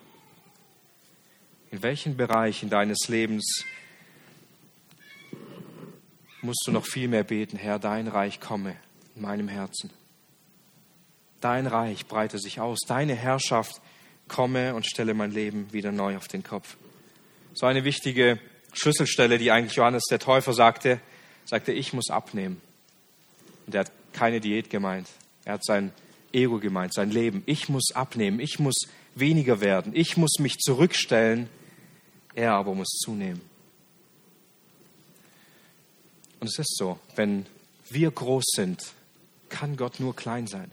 [1.74, 3.64] In welchen Bereichen deines Lebens
[6.40, 8.76] musst du noch viel mehr beten, Herr, dein Reich komme
[9.16, 9.90] in meinem Herzen.
[11.40, 13.80] Dein Reich breite sich aus, deine Herrschaft
[14.28, 16.76] komme und stelle mein Leben wieder neu auf den Kopf.
[17.54, 18.38] So eine wichtige
[18.72, 21.00] Schlüsselstelle, die eigentlich Johannes der Täufer sagte,
[21.44, 22.60] sagte, ich muss abnehmen.
[23.66, 25.08] Und er hat keine Diät gemeint.
[25.44, 25.90] Er hat sein
[26.32, 27.42] Ego gemeint, sein Leben.
[27.46, 28.76] Ich muss abnehmen, ich muss
[29.16, 31.48] weniger werden, ich muss mich zurückstellen,
[32.34, 33.40] er aber muss zunehmen.
[36.40, 37.46] Und es ist so, wenn
[37.90, 38.82] wir groß sind,
[39.48, 40.70] kann Gott nur klein sein.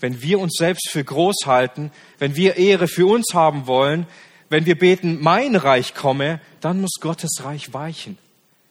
[0.00, 4.06] Wenn wir uns selbst für groß halten, wenn wir Ehre für uns haben wollen,
[4.48, 8.18] wenn wir beten, mein Reich komme, dann muss Gottes Reich weichen.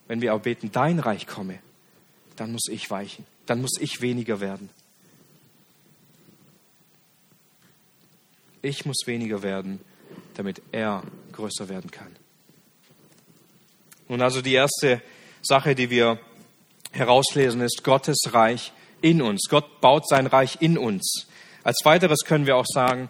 [0.07, 1.59] Wenn wir aber beten, dein Reich komme,
[2.35, 4.69] dann muss ich weichen, dann muss ich weniger werden.
[8.61, 9.79] Ich muss weniger werden,
[10.35, 12.15] damit er größer werden kann.
[14.07, 15.01] Nun also die erste
[15.41, 16.19] Sache, die wir
[16.91, 19.47] herauslesen, ist Gottes Reich in uns.
[19.49, 21.27] Gott baut sein Reich in uns.
[21.63, 23.09] Als weiteres können wir auch sagen,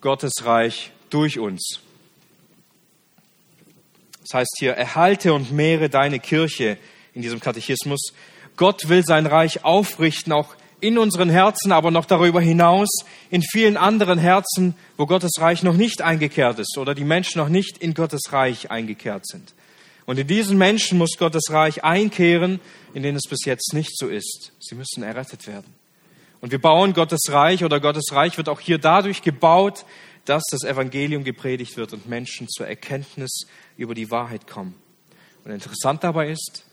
[0.00, 1.80] Gottes Reich durch uns.
[4.22, 6.78] Das heißt hier, erhalte und mehre deine Kirche
[7.12, 8.12] in diesem Katechismus.
[8.56, 12.88] Gott will sein Reich aufrichten, auch in unseren Herzen, aber noch darüber hinaus
[13.30, 17.48] in vielen anderen Herzen, wo Gottes Reich noch nicht eingekehrt ist oder die Menschen noch
[17.48, 19.54] nicht in Gottes Reich eingekehrt sind.
[20.04, 22.60] Und in diesen Menschen muss Gottes Reich einkehren,
[22.94, 24.52] in denen es bis jetzt nicht so ist.
[24.60, 25.74] Sie müssen errettet werden.
[26.40, 29.84] Und wir bauen Gottes Reich oder Gottes Reich wird auch hier dadurch gebaut,
[30.26, 34.74] dass das Evangelium gepredigt wird und Menschen zur Erkenntnis über die Wahrheit kommen.
[35.44, 36.64] Und interessant dabei ist,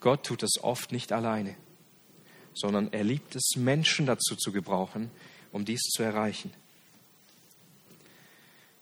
[0.00, 1.54] Gott tut das oft nicht alleine
[2.54, 5.10] sondern er liebt es, Menschen dazu zu gebrauchen,
[5.52, 6.52] um dies zu erreichen.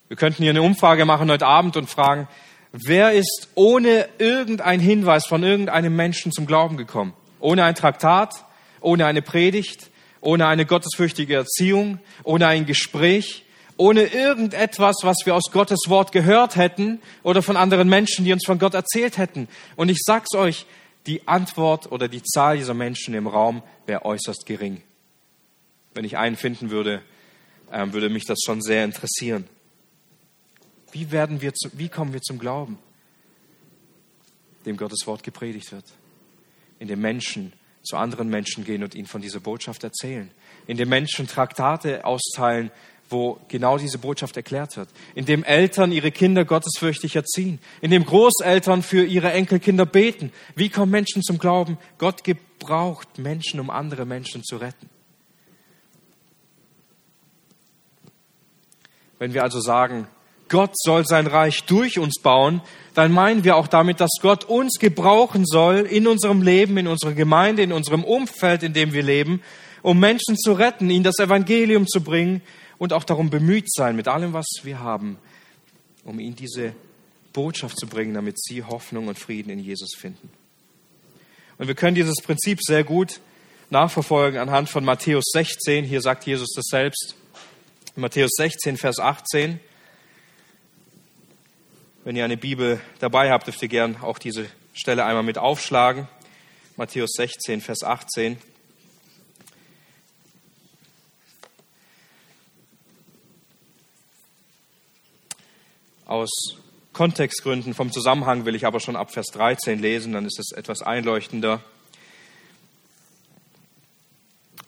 [0.08, 2.28] Wir könnten hier eine Umfrage machen heute Abend und fragen,
[2.72, 7.14] wer ist ohne irgendeinen Hinweis von irgendeinem Menschen zum Glauben gekommen?
[7.40, 8.44] Ohne ein Traktat,
[8.80, 13.44] ohne eine Predigt, ohne eine gottesfürchtige Erziehung, ohne ein Gespräch,
[13.76, 18.44] ohne irgendetwas, was wir aus Gottes Wort gehört hätten oder von anderen Menschen, die uns
[18.44, 19.48] von Gott erzählt hätten.
[19.76, 20.66] Und ich sag's euch,
[21.06, 24.82] die Antwort oder die Zahl dieser Menschen im Raum wäre äußerst gering.
[25.94, 27.02] Wenn ich einen finden würde,
[27.70, 29.48] ähm, würde mich das schon sehr interessieren.
[30.92, 32.78] Wie, werden wir zu, wie kommen wir zum Glauben?
[34.66, 35.84] Dem Gottes Wort gepredigt wird.
[36.78, 40.30] In dem Menschen zu anderen Menschen gehen und ihnen von dieser Botschaft erzählen.
[40.66, 42.70] In dem Menschen Traktate austeilen,
[43.12, 48.04] wo genau diese Botschaft erklärt wird, in dem Eltern ihre Kinder gottesfürchtig erziehen, in dem
[48.04, 50.32] Großeltern für ihre Enkelkinder beten.
[50.56, 51.78] Wie kommen Menschen zum Glauben?
[51.98, 54.88] Gott gebraucht Menschen, um andere Menschen zu retten.
[59.18, 60.08] Wenn wir also sagen,
[60.48, 62.60] Gott soll sein Reich durch uns bauen,
[62.94, 67.12] dann meinen wir auch damit, dass Gott uns gebrauchen soll in unserem Leben, in unserer
[67.12, 69.40] Gemeinde, in unserem Umfeld, in dem wir leben,
[69.80, 72.42] um Menschen zu retten, ihnen das Evangelium zu bringen,
[72.82, 75.16] und auch darum bemüht sein, mit allem, was wir haben,
[76.02, 76.74] um ihnen diese
[77.32, 80.28] Botschaft zu bringen, damit sie Hoffnung und Frieden in Jesus finden.
[81.58, 83.20] Und wir können dieses Prinzip sehr gut
[83.70, 85.84] nachverfolgen anhand von Matthäus 16.
[85.84, 87.14] Hier sagt Jesus das selbst.
[87.94, 89.60] Matthäus 16, Vers 18.
[92.02, 96.08] Wenn ihr eine Bibel dabei habt, dürft ihr gern auch diese Stelle einmal mit aufschlagen.
[96.76, 98.38] Matthäus 16, Vers 18.
[106.12, 106.58] Aus
[106.92, 110.82] Kontextgründen vom Zusammenhang will ich aber schon ab Vers 13 lesen, dann ist es etwas
[110.82, 111.62] einleuchtender.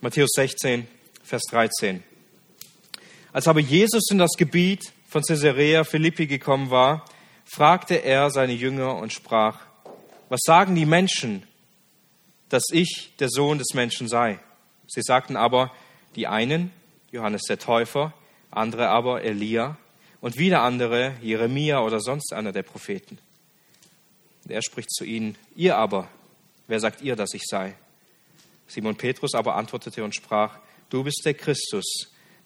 [0.01, 0.89] Matthäus 16,
[1.23, 2.03] Vers 13.
[3.35, 7.05] Als aber Jesus in das Gebiet von Caesarea Philippi gekommen war,
[7.45, 9.59] fragte er seine Jünger und sprach,
[10.31, 11.43] was sagen die Menschen,
[12.49, 14.39] dass ich der Sohn des Menschen sei?
[14.87, 15.71] Sie sagten aber,
[16.17, 16.73] die einen,
[17.13, 18.15] Johannes der Täufer,
[18.51, 19.77] andere aber Elia
[20.25, 23.19] und wieder andere, Jeremia oder sonst einer der Propheten.
[24.43, 26.09] Und er spricht zu ihnen, ihr aber,
[26.67, 27.75] wer sagt ihr, dass ich sei?
[28.67, 31.85] Simon Petrus aber antwortete und sprach, du bist der Christus,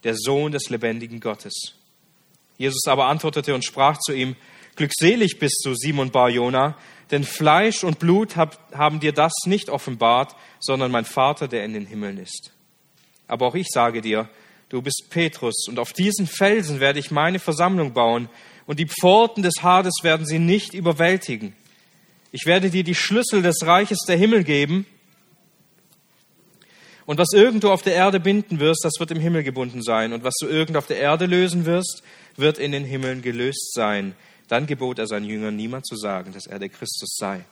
[0.03, 1.55] der Sohn des lebendigen Gottes.
[2.57, 4.35] Jesus aber antwortete und sprach zu ihm,
[4.75, 6.77] glückselig bist du, Simon Bar-Jona,
[7.13, 11.87] denn Fleisch und Blut haben dir das nicht offenbart, sondern mein Vater, der in den
[11.87, 12.53] Himmeln ist.
[13.29, 14.29] Aber auch ich sage dir,
[14.69, 18.29] Du bist Petrus, und auf diesen Felsen werde ich meine Versammlung bauen,
[18.67, 21.57] und die Pforten des Hades werden sie nicht überwältigen.
[22.33, 24.87] Ich werde dir die Schlüssel des Reiches der Himmel geben,
[27.07, 30.25] und was irgendwo auf der Erde binden wirst, das wird im Himmel gebunden sein, und
[30.25, 32.03] was du irgend auf der Erde lösen wirst,
[32.37, 34.15] wird in den Himmeln gelöst sein.
[34.49, 37.47] Dann gebot er seinen Jüngern, niemand zu sagen, dass er der Christus sei.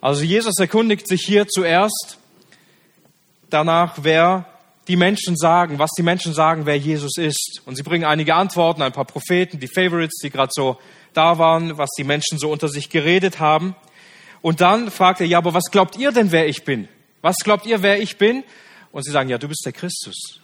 [0.00, 2.18] Also Jesus erkundigt sich hier zuerst
[3.50, 4.46] danach, wer
[4.88, 7.60] die Menschen sagen, was die Menschen sagen, wer Jesus ist.
[7.66, 10.78] Und sie bringen einige Antworten, ein paar Propheten, die Favorites, die gerade so
[11.12, 13.76] da waren, was die Menschen so unter sich geredet haben.
[14.40, 16.88] Und dann fragt er, ja, aber was glaubt ihr denn, wer ich bin?
[17.20, 18.44] Was glaubt ihr, wer ich bin?
[18.90, 20.40] Und sie sagen, ja, du bist der Christus.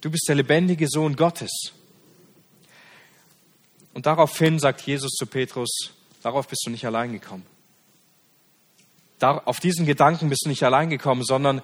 [0.00, 1.50] Du bist der lebendige Sohn Gottes.
[3.92, 7.44] Und daraufhin sagt Jesus zu Petrus, darauf bist du nicht allein gekommen.
[9.18, 11.60] da, auf diesen Gedanken bist du nicht allein gekommen, sondern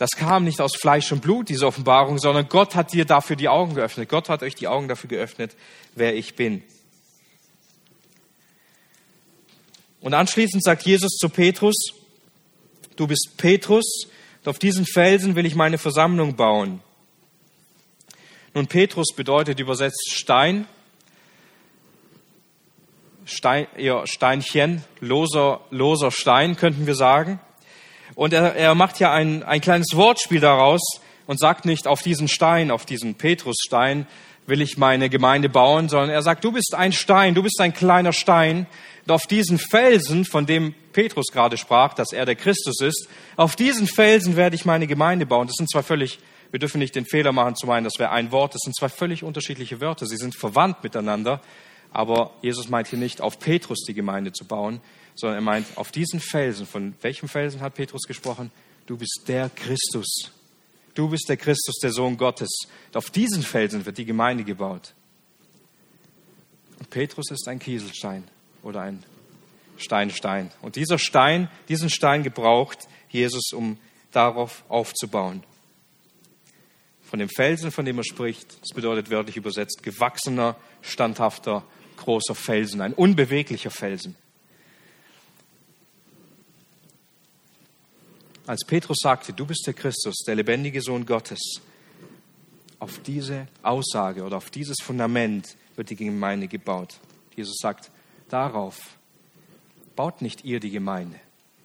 [0.00, 3.50] das kam nicht aus Fleisch und Blut, diese Offenbarung, sondern Gott hat dir dafür die
[3.50, 4.08] Augen geöffnet.
[4.08, 5.54] Gott hat euch die Augen dafür geöffnet,
[5.94, 6.62] wer ich bin.
[10.00, 11.74] Und anschließend sagt Jesus zu Petrus,
[12.96, 14.06] du bist Petrus,
[14.42, 16.80] und auf diesen Felsen will ich meine Versammlung bauen.
[18.54, 20.66] Nun, Petrus bedeutet übersetzt Stein,
[23.26, 27.38] Stein, eher Steinchen, loser, loser Stein, könnten wir sagen.
[28.20, 30.82] Und er, er macht ja ein, ein kleines Wortspiel daraus
[31.26, 34.06] und sagt nicht, auf diesen Stein, auf diesen Petrusstein
[34.46, 37.72] will ich meine Gemeinde bauen, sondern er sagt, du bist ein Stein, du bist ein
[37.72, 38.66] kleiner Stein.
[39.06, 43.56] Und auf diesen Felsen, von dem Petrus gerade sprach, dass er der Christus ist, auf
[43.56, 45.46] diesen Felsen werde ich meine Gemeinde bauen.
[45.46, 46.18] Das sind zwei völlig,
[46.50, 48.90] wir dürfen nicht den Fehler machen zu meinen, das wäre ein Wort, das sind zwei
[48.90, 50.04] völlig unterschiedliche Wörter.
[50.04, 51.40] Sie sind verwandt miteinander,
[51.90, 54.82] aber Jesus meint hier nicht, auf Petrus die Gemeinde zu bauen,
[55.14, 58.50] sondern er meint, auf diesen Felsen, von welchem Felsen hat Petrus gesprochen?
[58.86, 60.32] Du bist der Christus.
[60.94, 62.50] Du bist der Christus, der Sohn Gottes.
[62.94, 64.94] Auf diesen Felsen wird die Gemeinde gebaut.
[66.78, 68.24] Und Petrus ist ein Kieselstein
[68.62, 69.02] oder ein
[69.76, 70.50] Steinstein.
[70.62, 73.78] Und dieser Stein, diesen Stein gebraucht Jesus, um
[74.12, 75.42] darauf aufzubauen.
[77.02, 81.64] Von dem Felsen, von dem er spricht, das bedeutet wörtlich übersetzt gewachsener, standhafter
[81.96, 84.16] großer Felsen, ein unbeweglicher Felsen.
[88.46, 91.60] Als Petrus sagte, du bist der Christus, der lebendige Sohn Gottes,
[92.78, 96.98] auf diese Aussage oder auf dieses Fundament wird die Gemeinde gebaut.
[97.36, 97.90] Jesus sagt,
[98.28, 98.78] darauf
[99.96, 101.16] baut nicht ihr die Gemeinde.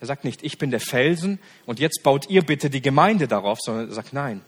[0.01, 3.59] Er sagt nicht, ich bin der Felsen und jetzt baut ihr bitte die Gemeinde darauf,
[3.61, 4.41] sondern er sagt, nein,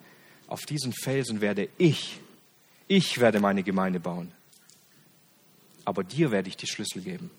[0.47, 2.19] auf diesen Felsen werde ich,
[2.87, 4.33] ich werde meine Gemeinde bauen
[5.87, 7.31] aber dir werde ich die Schlüssel geben.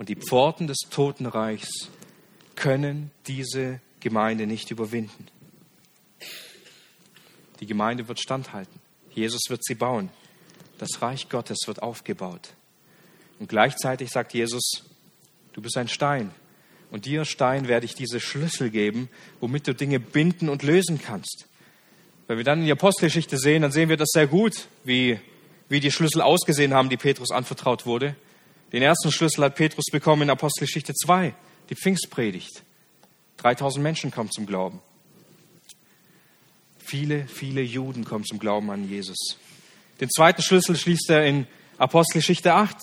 [0.00, 1.90] Und die Pforten des Totenreichs
[2.56, 5.26] können diese Gemeinde nicht überwinden.
[7.60, 8.80] Die Gemeinde wird standhalten.
[9.10, 10.08] Jesus wird sie bauen.
[10.78, 12.54] Das Reich Gottes wird aufgebaut.
[13.40, 14.86] Und gleichzeitig sagt Jesus,
[15.52, 16.30] du bist ein Stein.
[16.90, 21.44] Und dir, Stein, werde ich diese Schlüssel geben, womit du Dinge binden und lösen kannst.
[22.26, 25.20] Wenn wir dann in die Apostelgeschichte sehen, dann sehen wir das sehr gut, wie
[25.70, 28.16] wie die Schlüssel ausgesehen haben, die Petrus anvertraut wurde.
[28.72, 31.34] Den ersten Schlüssel hat Petrus bekommen in Apostelgeschichte 2,
[31.68, 32.62] die Pfingstpredigt.
[33.38, 34.80] 3000 Menschen kommen zum Glauben.
[36.78, 39.38] Viele, viele Juden kommen zum Glauben an Jesus.
[40.00, 41.46] Den zweiten Schlüssel schließt er in
[41.78, 42.76] Apostelgeschichte 8,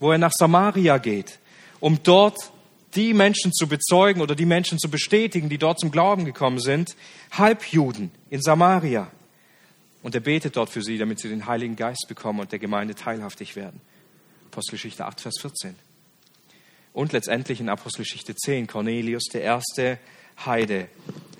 [0.00, 1.38] wo er nach Samaria geht,
[1.80, 2.52] um dort
[2.94, 6.94] die Menschen zu bezeugen oder die Menschen zu bestätigen, die dort zum Glauben gekommen sind,
[7.30, 9.10] Halbjuden in Samaria.
[10.02, 12.94] Und er betet dort für sie, damit sie den Heiligen Geist bekommen und der Gemeinde
[12.94, 13.80] teilhaftig werden.
[14.52, 15.74] Apostelgeschichte 8, Vers 14.
[16.92, 19.98] Und letztendlich in Apostelgeschichte 10, Cornelius, der erste
[20.44, 20.88] Heide,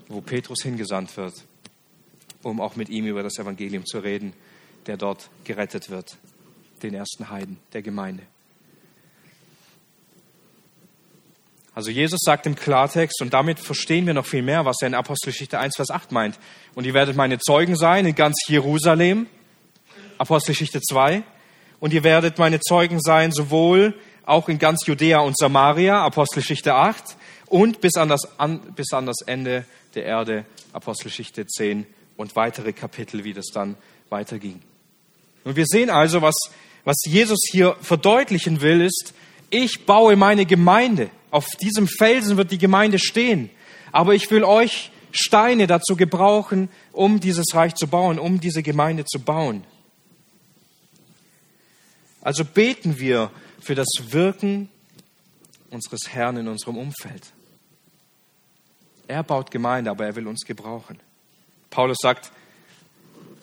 [0.08, 1.34] wo Petrus hingesandt wird,
[2.42, 4.32] um auch mit ihm über das Evangelium zu reden,
[4.86, 6.16] der dort gerettet wird,
[6.82, 8.22] den ersten Heiden der Gemeinde.
[11.74, 14.94] Also Jesus sagt im Klartext, und damit verstehen wir noch viel mehr, was er in
[14.94, 16.38] Apostelgeschichte 1, Vers 8 meint.
[16.74, 19.26] Und ihr werdet meine Zeugen sein in ganz Jerusalem,
[20.16, 21.24] Apostelgeschichte 2.
[21.82, 27.16] Und ihr werdet meine Zeugen sein, sowohl auch in ganz Judäa und Samaria, Apostelgeschichte 8,
[27.46, 29.64] und bis an das, an, bis an das Ende
[29.96, 31.84] der Erde, Apostelgeschichte 10
[32.16, 33.74] und weitere Kapitel, wie das dann
[34.10, 34.62] weiterging.
[35.42, 36.36] Und wir sehen also, was,
[36.84, 39.12] was Jesus hier verdeutlichen will, ist,
[39.50, 41.10] ich baue meine Gemeinde.
[41.32, 43.50] Auf diesem Felsen wird die Gemeinde stehen.
[43.90, 49.04] Aber ich will euch Steine dazu gebrauchen, um dieses Reich zu bauen, um diese Gemeinde
[49.04, 49.64] zu bauen.
[52.22, 53.30] Also beten wir
[53.60, 54.68] für das Wirken
[55.70, 57.32] unseres Herrn in unserem Umfeld.
[59.08, 60.98] Er baut Gemeinde, aber er will uns gebrauchen.
[61.70, 62.30] Paulus sagt,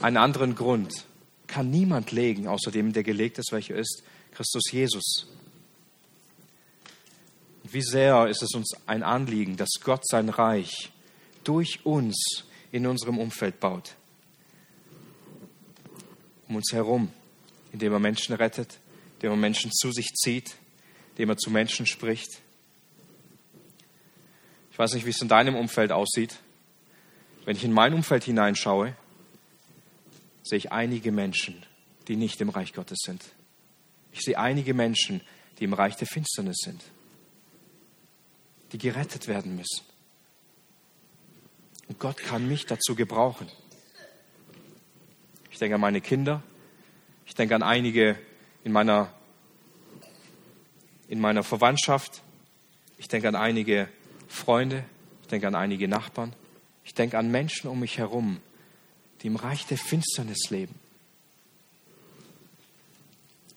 [0.02, 1.06] einen anderen Grund
[1.48, 5.28] kann niemand legen, außer dem, der gelegt ist, welcher ist Christus Jesus.
[7.64, 10.92] Wie sehr ist es uns ein Anliegen, dass Gott sein Reich
[11.44, 13.96] durch uns in unserem Umfeld baut.
[16.48, 17.12] Um uns herum,
[17.72, 18.80] indem er Menschen rettet,
[19.16, 20.56] indem er Menschen zu sich zieht,
[21.12, 22.40] indem er zu Menschen spricht.
[24.72, 26.40] Ich weiß nicht, wie es in deinem Umfeld aussieht.
[27.46, 28.96] Wenn ich in mein Umfeld hineinschaue,
[30.44, 31.64] sehe ich einige Menschen,
[32.08, 33.24] die nicht im Reich Gottes sind.
[34.12, 35.22] Ich sehe einige Menschen,
[35.60, 36.82] die im Reich der Finsternis sind
[38.72, 39.86] die gerettet werden müssen.
[41.88, 43.50] Und Gott kann mich dazu gebrauchen.
[45.52, 46.44] Ich denke an meine Kinder.
[47.30, 48.18] Ich denke an einige
[48.64, 49.14] in meiner
[51.08, 52.24] in meiner Verwandtschaft.
[52.98, 53.88] Ich denke an einige
[54.28, 54.84] Freunde.
[55.22, 56.34] Ich denke an einige Nachbarn.
[56.84, 58.40] Ich denke an Menschen um mich herum,
[59.22, 60.74] die im Reich der Finsternis leben.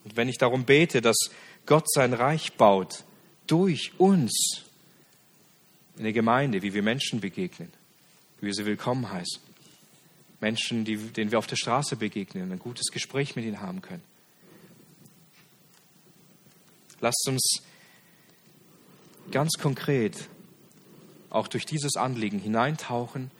[0.04, 1.16] Und wenn ich darum bete, dass
[1.64, 3.04] Gott sein Reich baut,
[3.46, 4.64] durch uns
[5.96, 7.72] in der Gemeinde, wie wir Menschen begegnen,
[8.38, 9.51] wie wir sie willkommen heißen,
[10.42, 14.02] Menschen, die, denen wir auf der Straße begegnen, ein gutes Gespräch mit ihnen haben können.
[17.00, 17.62] Lasst uns
[19.30, 20.28] ganz konkret
[21.30, 23.30] auch durch dieses Anliegen hineintauchen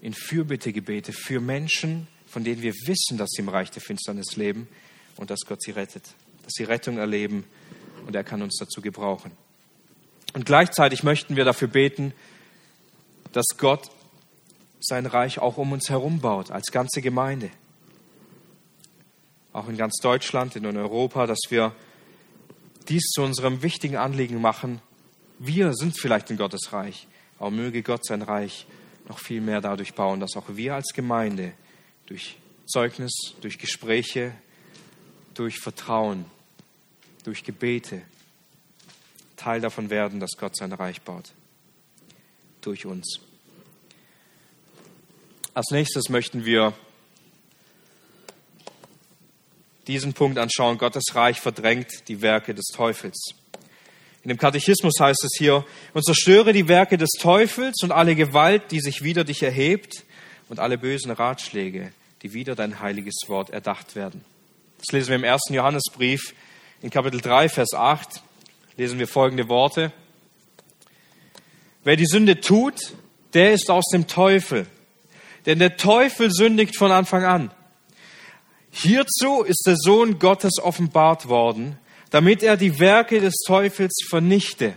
[0.00, 4.66] in Fürbittegebete für Menschen, von denen wir wissen, dass sie im Reich der Finsternis leben
[5.16, 6.04] und dass Gott sie rettet,
[6.42, 7.44] dass sie Rettung erleben
[8.06, 9.30] und er kann uns dazu gebrauchen.
[10.32, 12.12] Und gleichzeitig möchten wir dafür beten,
[13.32, 13.90] dass Gott
[14.80, 17.50] sein Reich auch um uns herum baut, als ganze Gemeinde.
[19.52, 21.74] Auch in ganz Deutschland, in Europa, dass wir
[22.88, 24.80] dies zu unserem wichtigen Anliegen machen.
[25.38, 27.06] Wir sind vielleicht in Gottes Reich,
[27.38, 28.66] aber möge Gott sein Reich
[29.08, 31.52] noch viel mehr dadurch bauen, dass auch wir als Gemeinde
[32.06, 34.32] durch Zeugnis, durch Gespräche,
[35.34, 36.26] durch Vertrauen,
[37.24, 38.02] durch Gebete
[39.36, 41.32] Teil davon werden, dass Gott sein Reich baut.
[42.62, 43.20] Durch uns.
[45.56, 46.74] Als nächstes möchten wir
[49.86, 50.76] diesen Punkt anschauen.
[50.76, 53.30] Gottes Reich verdrängt die Werke des Teufels.
[54.22, 58.70] In dem Katechismus heißt es hier, und zerstöre die Werke des Teufels und alle Gewalt,
[58.70, 60.04] die sich wider dich erhebt
[60.50, 61.90] und alle bösen Ratschläge,
[62.20, 64.26] die wider dein heiliges Wort erdacht werden.
[64.76, 66.34] Das lesen wir im ersten Johannesbrief
[66.82, 68.20] in Kapitel 3, Vers 8,
[68.76, 69.90] lesen wir folgende Worte.
[71.82, 72.92] Wer die Sünde tut,
[73.32, 74.66] der ist aus dem Teufel,
[75.46, 77.50] denn der Teufel sündigt von Anfang an.
[78.70, 81.78] Hierzu ist der Sohn Gottes offenbart worden,
[82.10, 84.76] damit er die Werke des Teufels vernichte.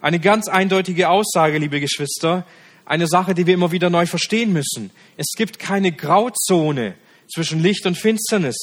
[0.00, 2.44] Eine ganz eindeutige Aussage, liebe Geschwister,
[2.84, 4.90] eine Sache, die wir immer wieder neu verstehen müssen.
[5.16, 6.94] Es gibt keine Grauzone
[7.32, 8.56] zwischen Licht und Finsternis,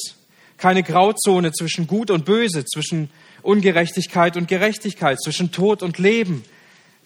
[0.58, 3.10] keine Grauzone zwischen Gut und Böse, zwischen
[3.42, 6.44] Ungerechtigkeit und Gerechtigkeit, zwischen Tod und Leben.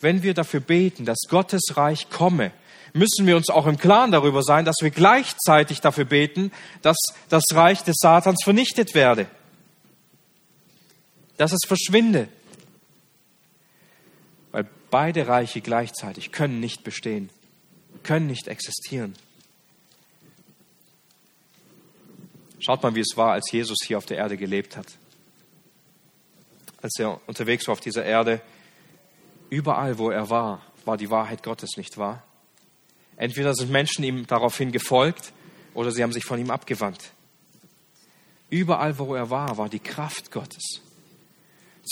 [0.01, 2.53] Wenn wir dafür beten, dass Gottes Reich komme,
[2.93, 6.97] müssen wir uns auch im Klaren darüber sein, dass wir gleichzeitig dafür beten, dass
[7.29, 9.27] das Reich des Satans vernichtet werde
[11.41, 12.29] dass es verschwinde.
[14.53, 17.31] Weil beide Reiche gleichzeitig können nicht bestehen,
[18.03, 19.17] können nicht existieren.
[22.59, 24.87] Schaut mal, wie es war, als Jesus hier auf der Erde gelebt hat.
[26.83, 28.43] Als er unterwegs war auf dieser Erde,
[29.49, 32.23] überall, wo er war, war die Wahrheit Gottes nicht wahr.
[33.21, 35.33] Entweder sind Menschen ihm daraufhin gefolgt
[35.75, 37.13] oder sie haben sich von ihm abgewandt.
[38.49, 40.81] Überall, wo er war, war die Kraft Gottes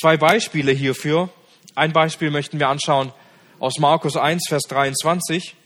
[0.00, 1.28] zwei Beispiele hierfür.
[1.74, 3.12] Ein Beispiel möchten wir anschauen
[3.58, 5.56] aus Markus 1, Vers 23.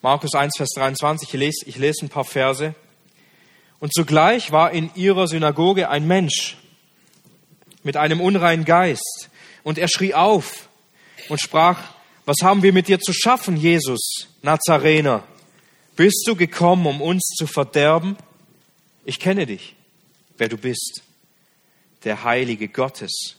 [0.00, 2.74] Markus 1, Vers 23, ich lese, ich lese ein paar Verse.
[3.78, 6.56] Und zugleich war in ihrer Synagoge ein Mensch
[7.84, 9.30] mit einem unreinen Geist.
[9.62, 10.68] Und er schrie auf
[11.28, 11.91] und sprach,
[12.24, 15.24] was haben wir mit dir zu schaffen, Jesus, Nazarener?
[15.96, 18.16] Bist du gekommen, um uns zu verderben?
[19.04, 19.74] Ich kenne dich,
[20.38, 21.02] wer du bist
[22.04, 23.36] der Heilige Gottes.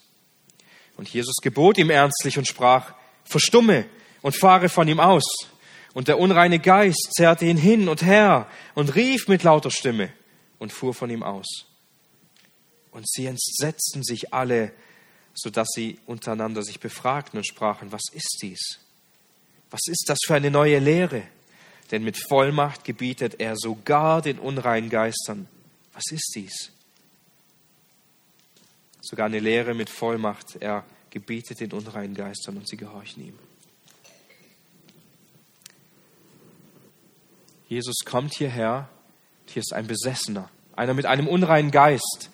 [0.95, 2.93] Und Jesus gebot ihm ernstlich und sprach,
[3.25, 3.85] verstumme
[4.21, 5.25] und fahre von ihm aus.
[5.93, 10.11] Und der unreine Geist zerrte ihn hin und her und rief mit lauter Stimme
[10.59, 11.65] und fuhr von ihm aus.
[12.91, 14.71] Und sie entsetzten sich alle,
[15.33, 18.79] so dass sie untereinander sich befragten und sprachen, was ist dies?
[19.71, 21.23] Was ist das für eine neue Lehre?
[21.91, 25.47] Denn mit Vollmacht gebietet er sogar den unreinen Geistern.
[25.93, 26.71] Was ist dies?
[29.03, 30.55] sogar eine Lehre mit Vollmacht.
[30.59, 33.39] Er gebietet den unreinen Geistern und sie gehorchen ihm.
[37.67, 38.89] Jesus kommt hierher,
[39.47, 42.29] hier ist ein Besessener, einer mit einem unreinen Geist.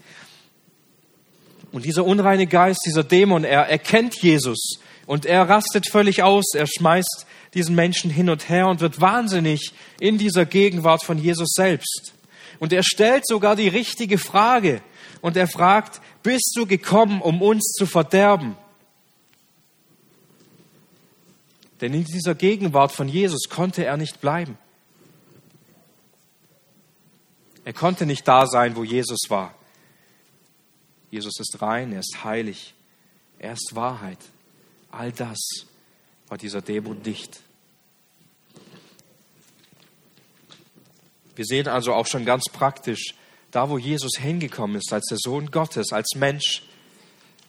[1.72, 6.68] Und dieser unreine Geist, dieser Dämon, er erkennt Jesus und er rastet völlig aus, er
[6.68, 12.14] schmeißt diesen Menschen hin und her und wird wahnsinnig in dieser Gegenwart von Jesus selbst.
[12.60, 14.82] Und er stellt sogar die richtige Frage
[15.22, 18.56] und er fragt, bist du gekommen, um uns zu verderben?
[21.82, 24.58] Denn in dieser Gegenwart von Jesus konnte er nicht bleiben.
[27.64, 29.54] Er konnte nicht da sein, wo Jesus war.
[31.12, 32.74] Jesus ist rein, er ist heilig,
[33.40, 34.20] er ist Wahrheit.
[34.92, 35.40] All das
[36.28, 37.42] war dieser Dämon nicht.
[41.36, 43.16] Wir sehen also auch schon ganz praktisch,
[43.52, 46.64] da wo Jesus hingekommen ist, als der Sohn Gottes, als Mensch,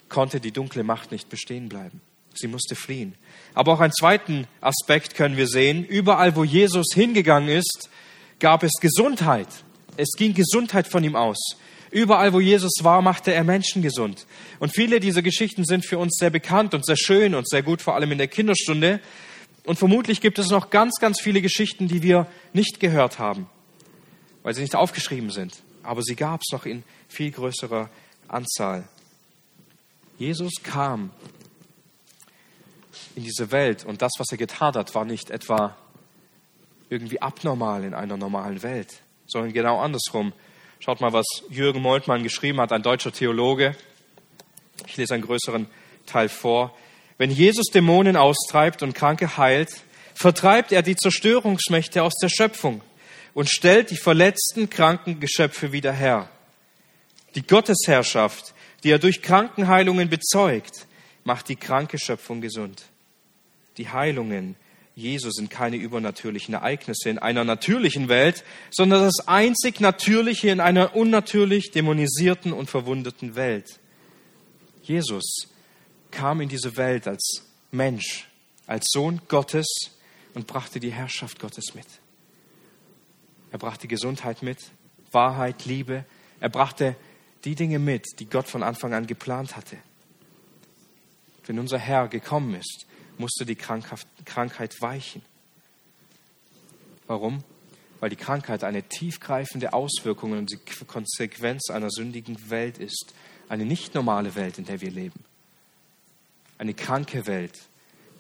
[0.08, 2.00] konnte die dunkle Macht nicht bestehen bleiben.
[2.34, 3.14] Sie musste fliehen.
[3.54, 5.84] Aber auch einen zweiten Aspekt können wir sehen.
[5.84, 7.90] Überall, wo Jesus hingegangen ist,
[8.38, 9.48] gab es Gesundheit.
[9.96, 11.56] Es ging Gesundheit von ihm aus.
[11.91, 14.26] Überall, wo Jesus war, machte er Menschen gesund.
[14.61, 17.82] Und viele dieser Geschichten sind für uns sehr bekannt und sehr schön und sehr gut,
[17.82, 19.01] vor allem in der Kinderstunde.
[19.64, 23.49] Und vermutlich gibt es noch ganz, ganz viele Geschichten, die wir nicht gehört haben,
[24.43, 25.62] weil sie nicht aufgeschrieben sind.
[25.82, 27.91] Aber sie gab es noch in viel größerer
[28.28, 28.84] Anzahl.
[30.18, 31.11] Jesus kam
[33.16, 35.76] in diese Welt und das, was er getan hat, war nicht etwa
[36.88, 40.32] irgendwie abnormal in einer normalen Welt, sondern genau andersrum.
[40.83, 43.76] Schaut mal, was Jürgen Moltmann geschrieben hat, ein deutscher Theologe.
[44.87, 45.66] Ich lese einen größeren
[46.07, 46.74] Teil vor.
[47.18, 49.68] Wenn Jesus Dämonen austreibt und Kranke heilt,
[50.14, 52.81] vertreibt er die Zerstörungsmächte aus der Schöpfung
[53.35, 56.31] und stellt die verletzten, kranken Geschöpfe wieder her.
[57.35, 60.87] Die Gottesherrschaft, die er durch Krankenheilungen bezeugt,
[61.24, 62.85] macht die kranke Schöpfung gesund.
[63.76, 64.57] Die Heilungen
[64.95, 70.95] Jesu sind keine übernatürlichen Ereignisse in einer natürlichen Welt, sondern das einzig Natürliche in einer
[70.95, 73.80] unnatürlich dämonisierten und verwundeten Welt.
[74.82, 75.49] Jesus
[76.11, 78.28] kam in diese Welt als Mensch,
[78.66, 79.66] als Sohn Gottes
[80.34, 81.86] und brachte die Herrschaft Gottes mit.
[83.53, 84.59] Er brachte Gesundheit mit,
[85.12, 86.05] Wahrheit, Liebe.
[86.41, 86.97] Er brachte
[87.45, 89.76] die Dinge mit, die Gott von Anfang an geplant hatte.
[91.47, 92.86] Wenn unser Herr gekommen ist,
[93.21, 95.23] musste die Krankheit weichen.
[97.07, 97.45] Warum?
[98.01, 103.14] Weil die Krankheit eine tiefgreifende Auswirkung und die Konsequenz einer sündigen Welt ist.
[103.49, 105.23] Eine nicht normale Welt, in der wir leben.
[106.57, 107.59] Eine kranke Welt,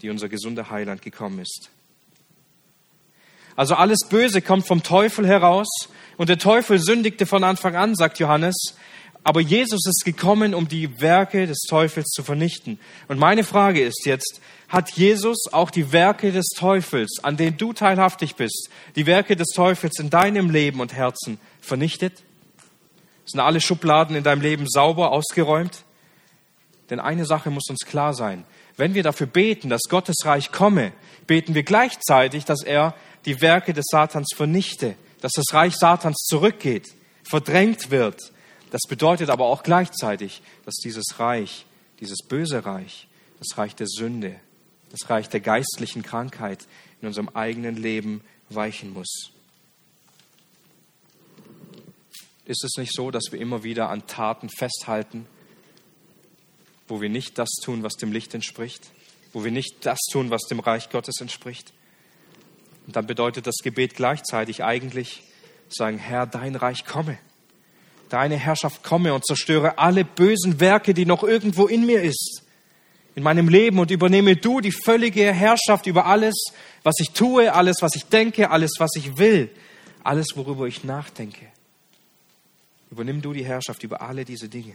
[0.02, 1.70] die unser gesunder Heiland gekommen ist.
[3.56, 5.68] Also alles Böse kommt vom Teufel heraus
[6.16, 8.74] und der Teufel sündigte von Anfang an, sagt Johannes.
[9.22, 12.78] Aber Jesus ist gekommen, um die Werke des Teufels zu vernichten.
[13.06, 14.40] Und meine Frage ist jetzt,
[14.70, 19.48] hat Jesus auch die Werke des Teufels, an denen du teilhaftig bist, die Werke des
[19.48, 22.22] Teufels in deinem Leben und Herzen vernichtet?
[23.26, 25.84] Sind alle Schubladen in deinem Leben sauber ausgeräumt?
[26.88, 28.44] Denn eine Sache muss uns klar sein.
[28.76, 30.92] Wenn wir dafür beten, dass Gottes Reich komme,
[31.26, 32.94] beten wir gleichzeitig, dass er
[33.24, 36.94] die Werke des Satans vernichte, dass das Reich Satans zurückgeht,
[37.24, 38.32] verdrängt wird,
[38.70, 41.66] das bedeutet aber auch gleichzeitig, dass dieses Reich,
[41.98, 43.08] dieses böse Reich,
[43.38, 44.36] das Reich der Sünde,
[44.90, 46.66] das Reich der geistlichen Krankheit
[47.00, 49.32] in unserem eigenen Leben weichen muss.
[52.44, 55.26] Ist es nicht so, dass wir immer wieder an Taten festhalten,
[56.88, 58.90] wo wir nicht das tun, was dem Licht entspricht,
[59.32, 61.72] wo wir nicht das tun, was dem Reich Gottes entspricht?
[62.86, 65.22] Und dann bedeutet das Gebet gleichzeitig eigentlich
[65.68, 67.18] sagen, Herr, dein Reich komme
[68.10, 72.42] deine Herrschaft komme und zerstöre alle bösen Werke, die noch irgendwo in mir ist,
[73.14, 76.34] in meinem Leben und übernehme du die völlige Herrschaft über alles,
[76.82, 79.50] was ich tue, alles, was ich denke, alles, was ich will,
[80.02, 81.46] alles, worüber ich nachdenke.
[82.90, 84.74] Übernimm du die Herrschaft über alle diese Dinge.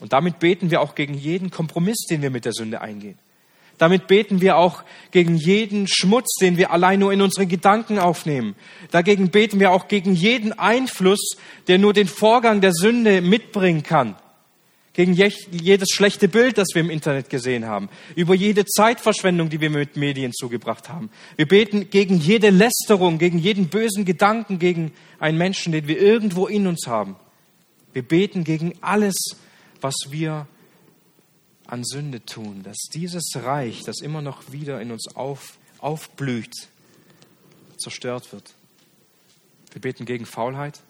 [0.00, 3.18] Und damit beten wir auch gegen jeden Kompromiss, den wir mit der Sünde eingehen.
[3.78, 8.56] Damit beten wir auch gegen jeden Schmutz, den wir allein nur in unseren Gedanken aufnehmen.
[8.90, 11.36] Dagegen beten wir auch gegen jeden Einfluss,
[11.68, 14.16] der nur den Vorgang der Sünde mitbringen kann.
[14.98, 17.88] Gegen jedes schlechte Bild, das wir im Internet gesehen haben.
[18.16, 21.08] Über jede Zeitverschwendung, die wir mit Medien zugebracht haben.
[21.36, 24.90] Wir beten gegen jede Lästerung, gegen jeden bösen Gedanken, gegen
[25.20, 27.14] einen Menschen, den wir irgendwo in uns haben.
[27.92, 29.14] Wir beten gegen alles,
[29.80, 30.48] was wir
[31.68, 36.70] an Sünde tun, dass dieses Reich, das immer noch wieder in uns auf, aufblüht,
[37.76, 38.52] zerstört wird.
[39.70, 40.80] Wir beten gegen Faulheit.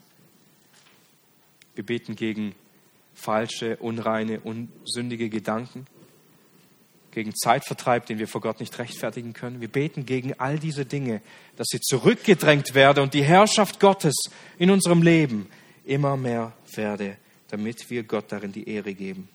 [1.74, 2.54] Wir beten gegen
[3.18, 5.86] falsche, unreine, unsündige Gedanken,
[7.10, 9.60] gegen Zeitvertreib, den wir vor Gott nicht rechtfertigen können.
[9.60, 11.20] Wir beten gegen all diese Dinge,
[11.56, 14.14] dass sie zurückgedrängt werde und die Herrschaft Gottes
[14.58, 15.48] in unserem Leben
[15.84, 17.16] immer mehr werde,
[17.48, 19.28] damit wir Gott darin die Ehre geben.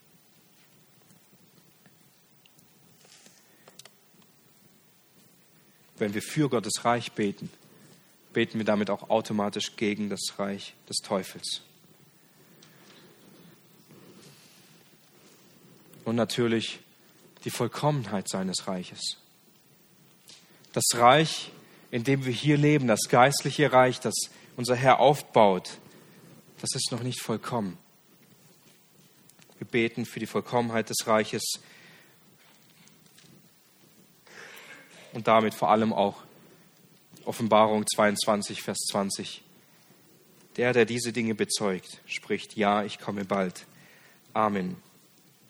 [5.98, 7.50] wenn wir für Gottes Reich beten,
[8.32, 11.62] beten wir damit auch automatisch gegen das Reich des Teufels.
[16.04, 16.80] Und natürlich
[17.44, 19.18] die Vollkommenheit seines Reiches.
[20.72, 21.50] Das Reich,
[21.90, 24.14] in dem wir hier leben, das geistliche Reich, das
[24.56, 25.78] unser Herr aufbaut,
[26.60, 27.78] das ist noch nicht vollkommen.
[29.58, 31.60] Wir beten für die Vollkommenheit des Reiches
[35.12, 36.22] und damit vor allem auch
[37.24, 39.42] Offenbarung 22, Vers 20.
[40.56, 43.66] Der, der diese Dinge bezeugt, spricht, ja, ich komme bald.
[44.34, 44.76] Amen.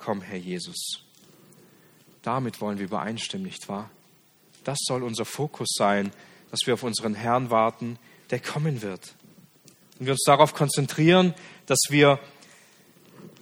[0.05, 1.02] Komm, Herr Jesus.
[2.22, 3.90] Damit wollen wir übereinstimmen, nicht wahr?
[4.64, 6.12] Das soll unser Fokus sein,
[6.50, 7.98] dass wir auf unseren Herrn warten,
[8.30, 9.14] der kommen wird.
[9.98, 11.34] Und wir uns darauf konzentrieren,
[11.66, 12.18] dass wir,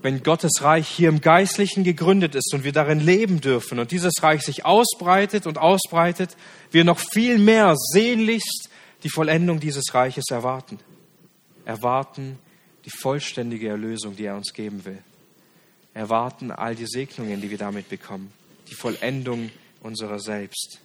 [0.02, 4.22] wenn Gottes Reich hier im Geistlichen gegründet ist und wir darin leben dürfen und dieses
[4.22, 6.36] Reich sich ausbreitet und ausbreitet,
[6.70, 8.68] wir noch viel mehr sehnlichst
[9.02, 10.78] die Vollendung dieses Reiches erwarten.
[11.64, 12.38] Erwarten
[12.84, 15.02] die vollständige Erlösung, die er uns geben will.
[15.94, 18.32] Erwarten all die Segnungen, die wir damit bekommen.
[18.70, 19.50] Die Vollendung
[19.82, 20.80] unserer selbst.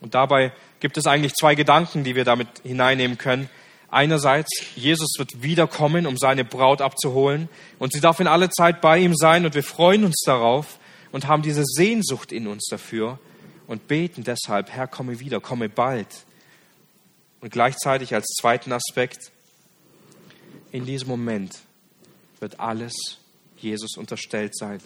[0.00, 3.48] Und dabei gibt es eigentlich zwei Gedanken, die wir damit hineinnehmen können.
[3.90, 8.98] Einerseits, Jesus wird wiederkommen, um seine Braut abzuholen und sie darf in alle Zeit bei
[8.98, 10.78] ihm sein und wir freuen uns darauf
[11.10, 13.18] und haben diese Sehnsucht in uns dafür
[13.66, 16.08] und beten deshalb, Herr, komme wieder, komme bald.
[17.40, 19.32] Und gleichzeitig als zweiten Aspekt,
[20.70, 21.58] in diesem Moment
[22.40, 22.92] wird alles
[23.60, 24.80] Jesus unterstellt sein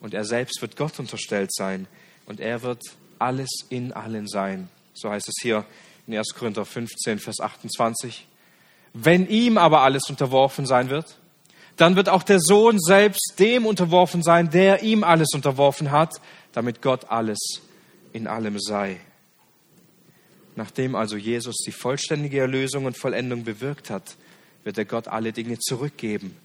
[0.00, 1.86] und er selbst wird Gott unterstellt sein
[2.26, 2.82] und er wird
[3.18, 4.68] alles in allen sein.
[4.94, 5.64] So heißt es hier
[6.06, 6.34] in 1.
[6.34, 8.26] Korinther 15, Vers 28.
[8.92, 11.16] Wenn ihm aber alles unterworfen sein wird,
[11.76, 16.20] dann wird auch der Sohn selbst dem unterworfen sein, der ihm alles unterworfen hat,
[16.52, 17.38] damit Gott alles
[18.12, 19.00] in allem sei.
[20.56, 24.16] Nachdem also Jesus die vollständige Erlösung und Vollendung bewirkt hat,
[24.64, 26.36] wird er Gott alle Dinge zurückgeben.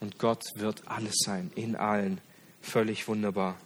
[0.00, 2.20] Und Gott wird alles sein, in allen,
[2.60, 3.58] völlig wunderbar.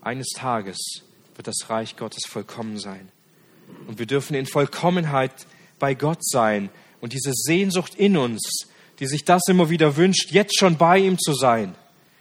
[0.00, 0.78] Eines Tages
[1.34, 3.08] wird das Reich Gottes vollkommen sein.
[3.86, 5.32] Und wir dürfen in Vollkommenheit
[5.78, 6.70] bei Gott sein.
[7.00, 8.66] Und diese Sehnsucht in uns,
[8.98, 11.74] die sich das immer wieder wünscht, jetzt schon bei ihm zu sein,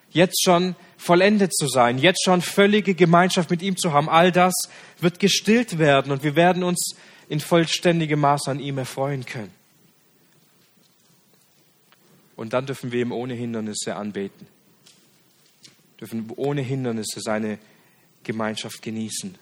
[0.09, 4.53] jetzt schon vollendet zu sein, jetzt schon völlige Gemeinschaft mit ihm zu haben, all das
[4.99, 6.95] wird gestillt werden und wir werden uns
[7.29, 9.51] in vollständigem Maß an ihm erfreuen können.
[12.35, 14.47] Und dann dürfen wir ihm ohne Hindernisse anbeten,
[15.99, 17.59] dürfen ohne Hindernisse seine
[18.23, 19.37] Gemeinschaft genießen,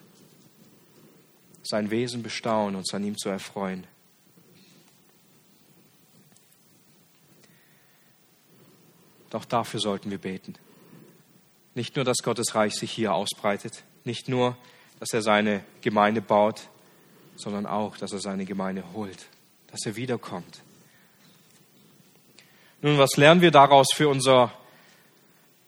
[1.63, 3.85] sein Wesen bestaunen, uns an ihm zu erfreuen.
[9.29, 10.55] Doch dafür sollten wir beten.
[11.73, 14.57] Nicht nur, dass Gottes Reich sich hier ausbreitet, nicht nur,
[14.99, 16.67] dass er seine Gemeinde baut,
[17.35, 19.27] sondern auch, dass er seine Gemeinde holt,
[19.67, 20.61] dass er wiederkommt.
[22.83, 24.51] Nun, was lernen wir daraus für unser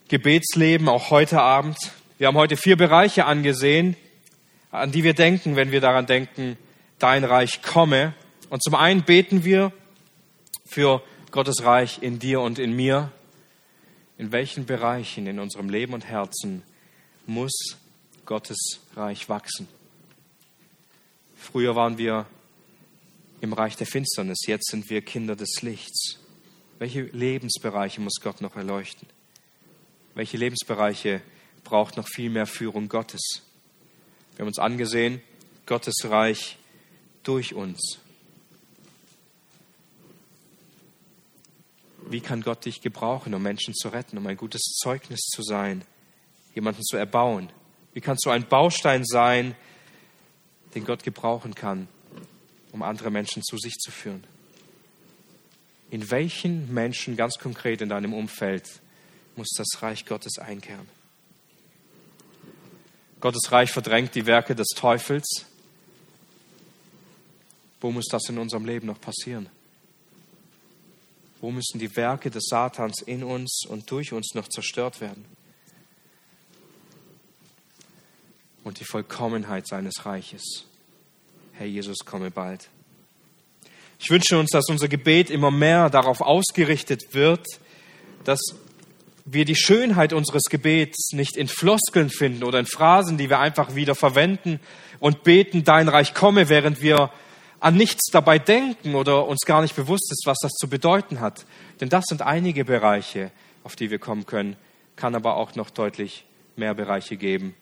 [0.07, 1.77] Gebetsleben, auch heute Abend?
[2.17, 3.95] Wir haben heute vier Bereiche angesehen,
[4.71, 6.57] an die wir denken, wenn wir daran denken,
[6.97, 8.15] dein Reich komme.
[8.49, 9.71] Und zum einen beten wir
[10.65, 13.11] für Gottes Reich in dir und in mir
[14.17, 16.63] in welchen Bereichen in unserem Leben und Herzen
[17.27, 17.77] muss
[18.25, 19.67] Gottes Reich wachsen.
[21.35, 22.25] Früher waren wir
[23.39, 26.22] im Reich der Finsternis, jetzt sind wir Kinder des Lichts.
[26.79, 29.07] Welche Lebensbereiche muss Gott noch erleuchten?
[30.15, 31.21] Welche Lebensbereiche
[31.63, 33.41] braucht noch viel mehr Führung Gottes?
[34.35, 35.21] Wir haben uns angesehen,
[35.65, 36.57] Gottes Reich
[37.23, 37.99] durch uns.
[42.09, 45.83] Wie kann Gott dich gebrauchen, um Menschen zu retten, um ein gutes Zeugnis zu sein,
[46.53, 47.49] jemanden zu erbauen?
[47.93, 49.55] Wie kannst du ein Baustein sein,
[50.75, 51.87] den Gott gebrauchen kann,
[52.71, 54.23] um andere Menschen zu sich zu führen?
[55.93, 58.81] In welchen Menschen ganz konkret in deinem Umfeld
[59.35, 60.89] muss das Reich Gottes einkehren?
[63.19, 65.45] Gottes Reich verdrängt die Werke des Teufels.
[67.79, 69.47] Wo muss das in unserem Leben noch passieren?
[71.39, 75.25] Wo müssen die Werke des Satans in uns und durch uns noch zerstört werden?
[78.63, 80.65] Und die Vollkommenheit seines Reiches.
[81.51, 82.67] Herr Jesus, komme bald.
[84.03, 87.47] Ich wünsche uns, dass unser Gebet immer mehr darauf ausgerichtet wird,
[88.25, 88.41] dass
[89.23, 93.75] wir die Schönheit unseres Gebets nicht in Floskeln finden oder in Phrasen, die wir einfach
[93.75, 94.59] wieder verwenden
[94.99, 97.11] und beten, dein Reich komme, während wir
[97.61, 101.45] an nichts dabei denken oder uns gar nicht bewusst ist, was das zu bedeuten hat.
[101.79, 103.31] Denn das sind einige Bereiche,
[103.63, 104.57] auf die wir kommen können,
[104.97, 106.25] kann aber auch noch deutlich
[106.57, 107.55] mehr Bereiche geben,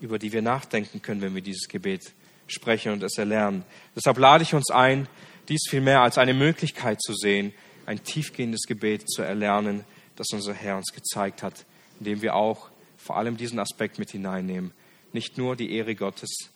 [0.00, 2.14] über die wir nachdenken können, wenn wir dieses Gebet
[2.48, 3.64] sprechen und es erlernen.
[3.94, 5.08] Deshalb lade ich uns ein,
[5.48, 7.52] dies vielmehr als eine Möglichkeit zu sehen,
[7.86, 9.84] ein tiefgehendes Gebet zu erlernen,
[10.16, 11.64] das unser Herr uns gezeigt hat,
[12.00, 14.72] indem wir auch vor allem diesen Aspekt mit hineinnehmen.
[15.12, 16.50] Nicht nur die Ehre Gottes,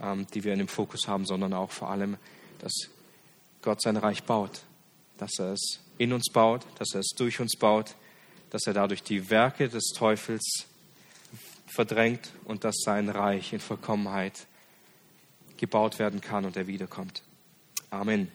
[0.00, 2.16] ähm, die wir in dem Fokus haben, sondern auch vor allem,
[2.60, 2.72] dass
[3.62, 4.60] Gott sein Reich baut,
[5.18, 7.96] dass er es in uns baut, dass er es durch uns baut,
[8.50, 10.66] dass er dadurch die Werke des Teufels
[11.66, 14.46] verdrängt und dass sein Reich in Vollkommenheit
[15.56, 17.22] gebaut werden kann und er wiederkommt.
[17.90, 18.28] Amen.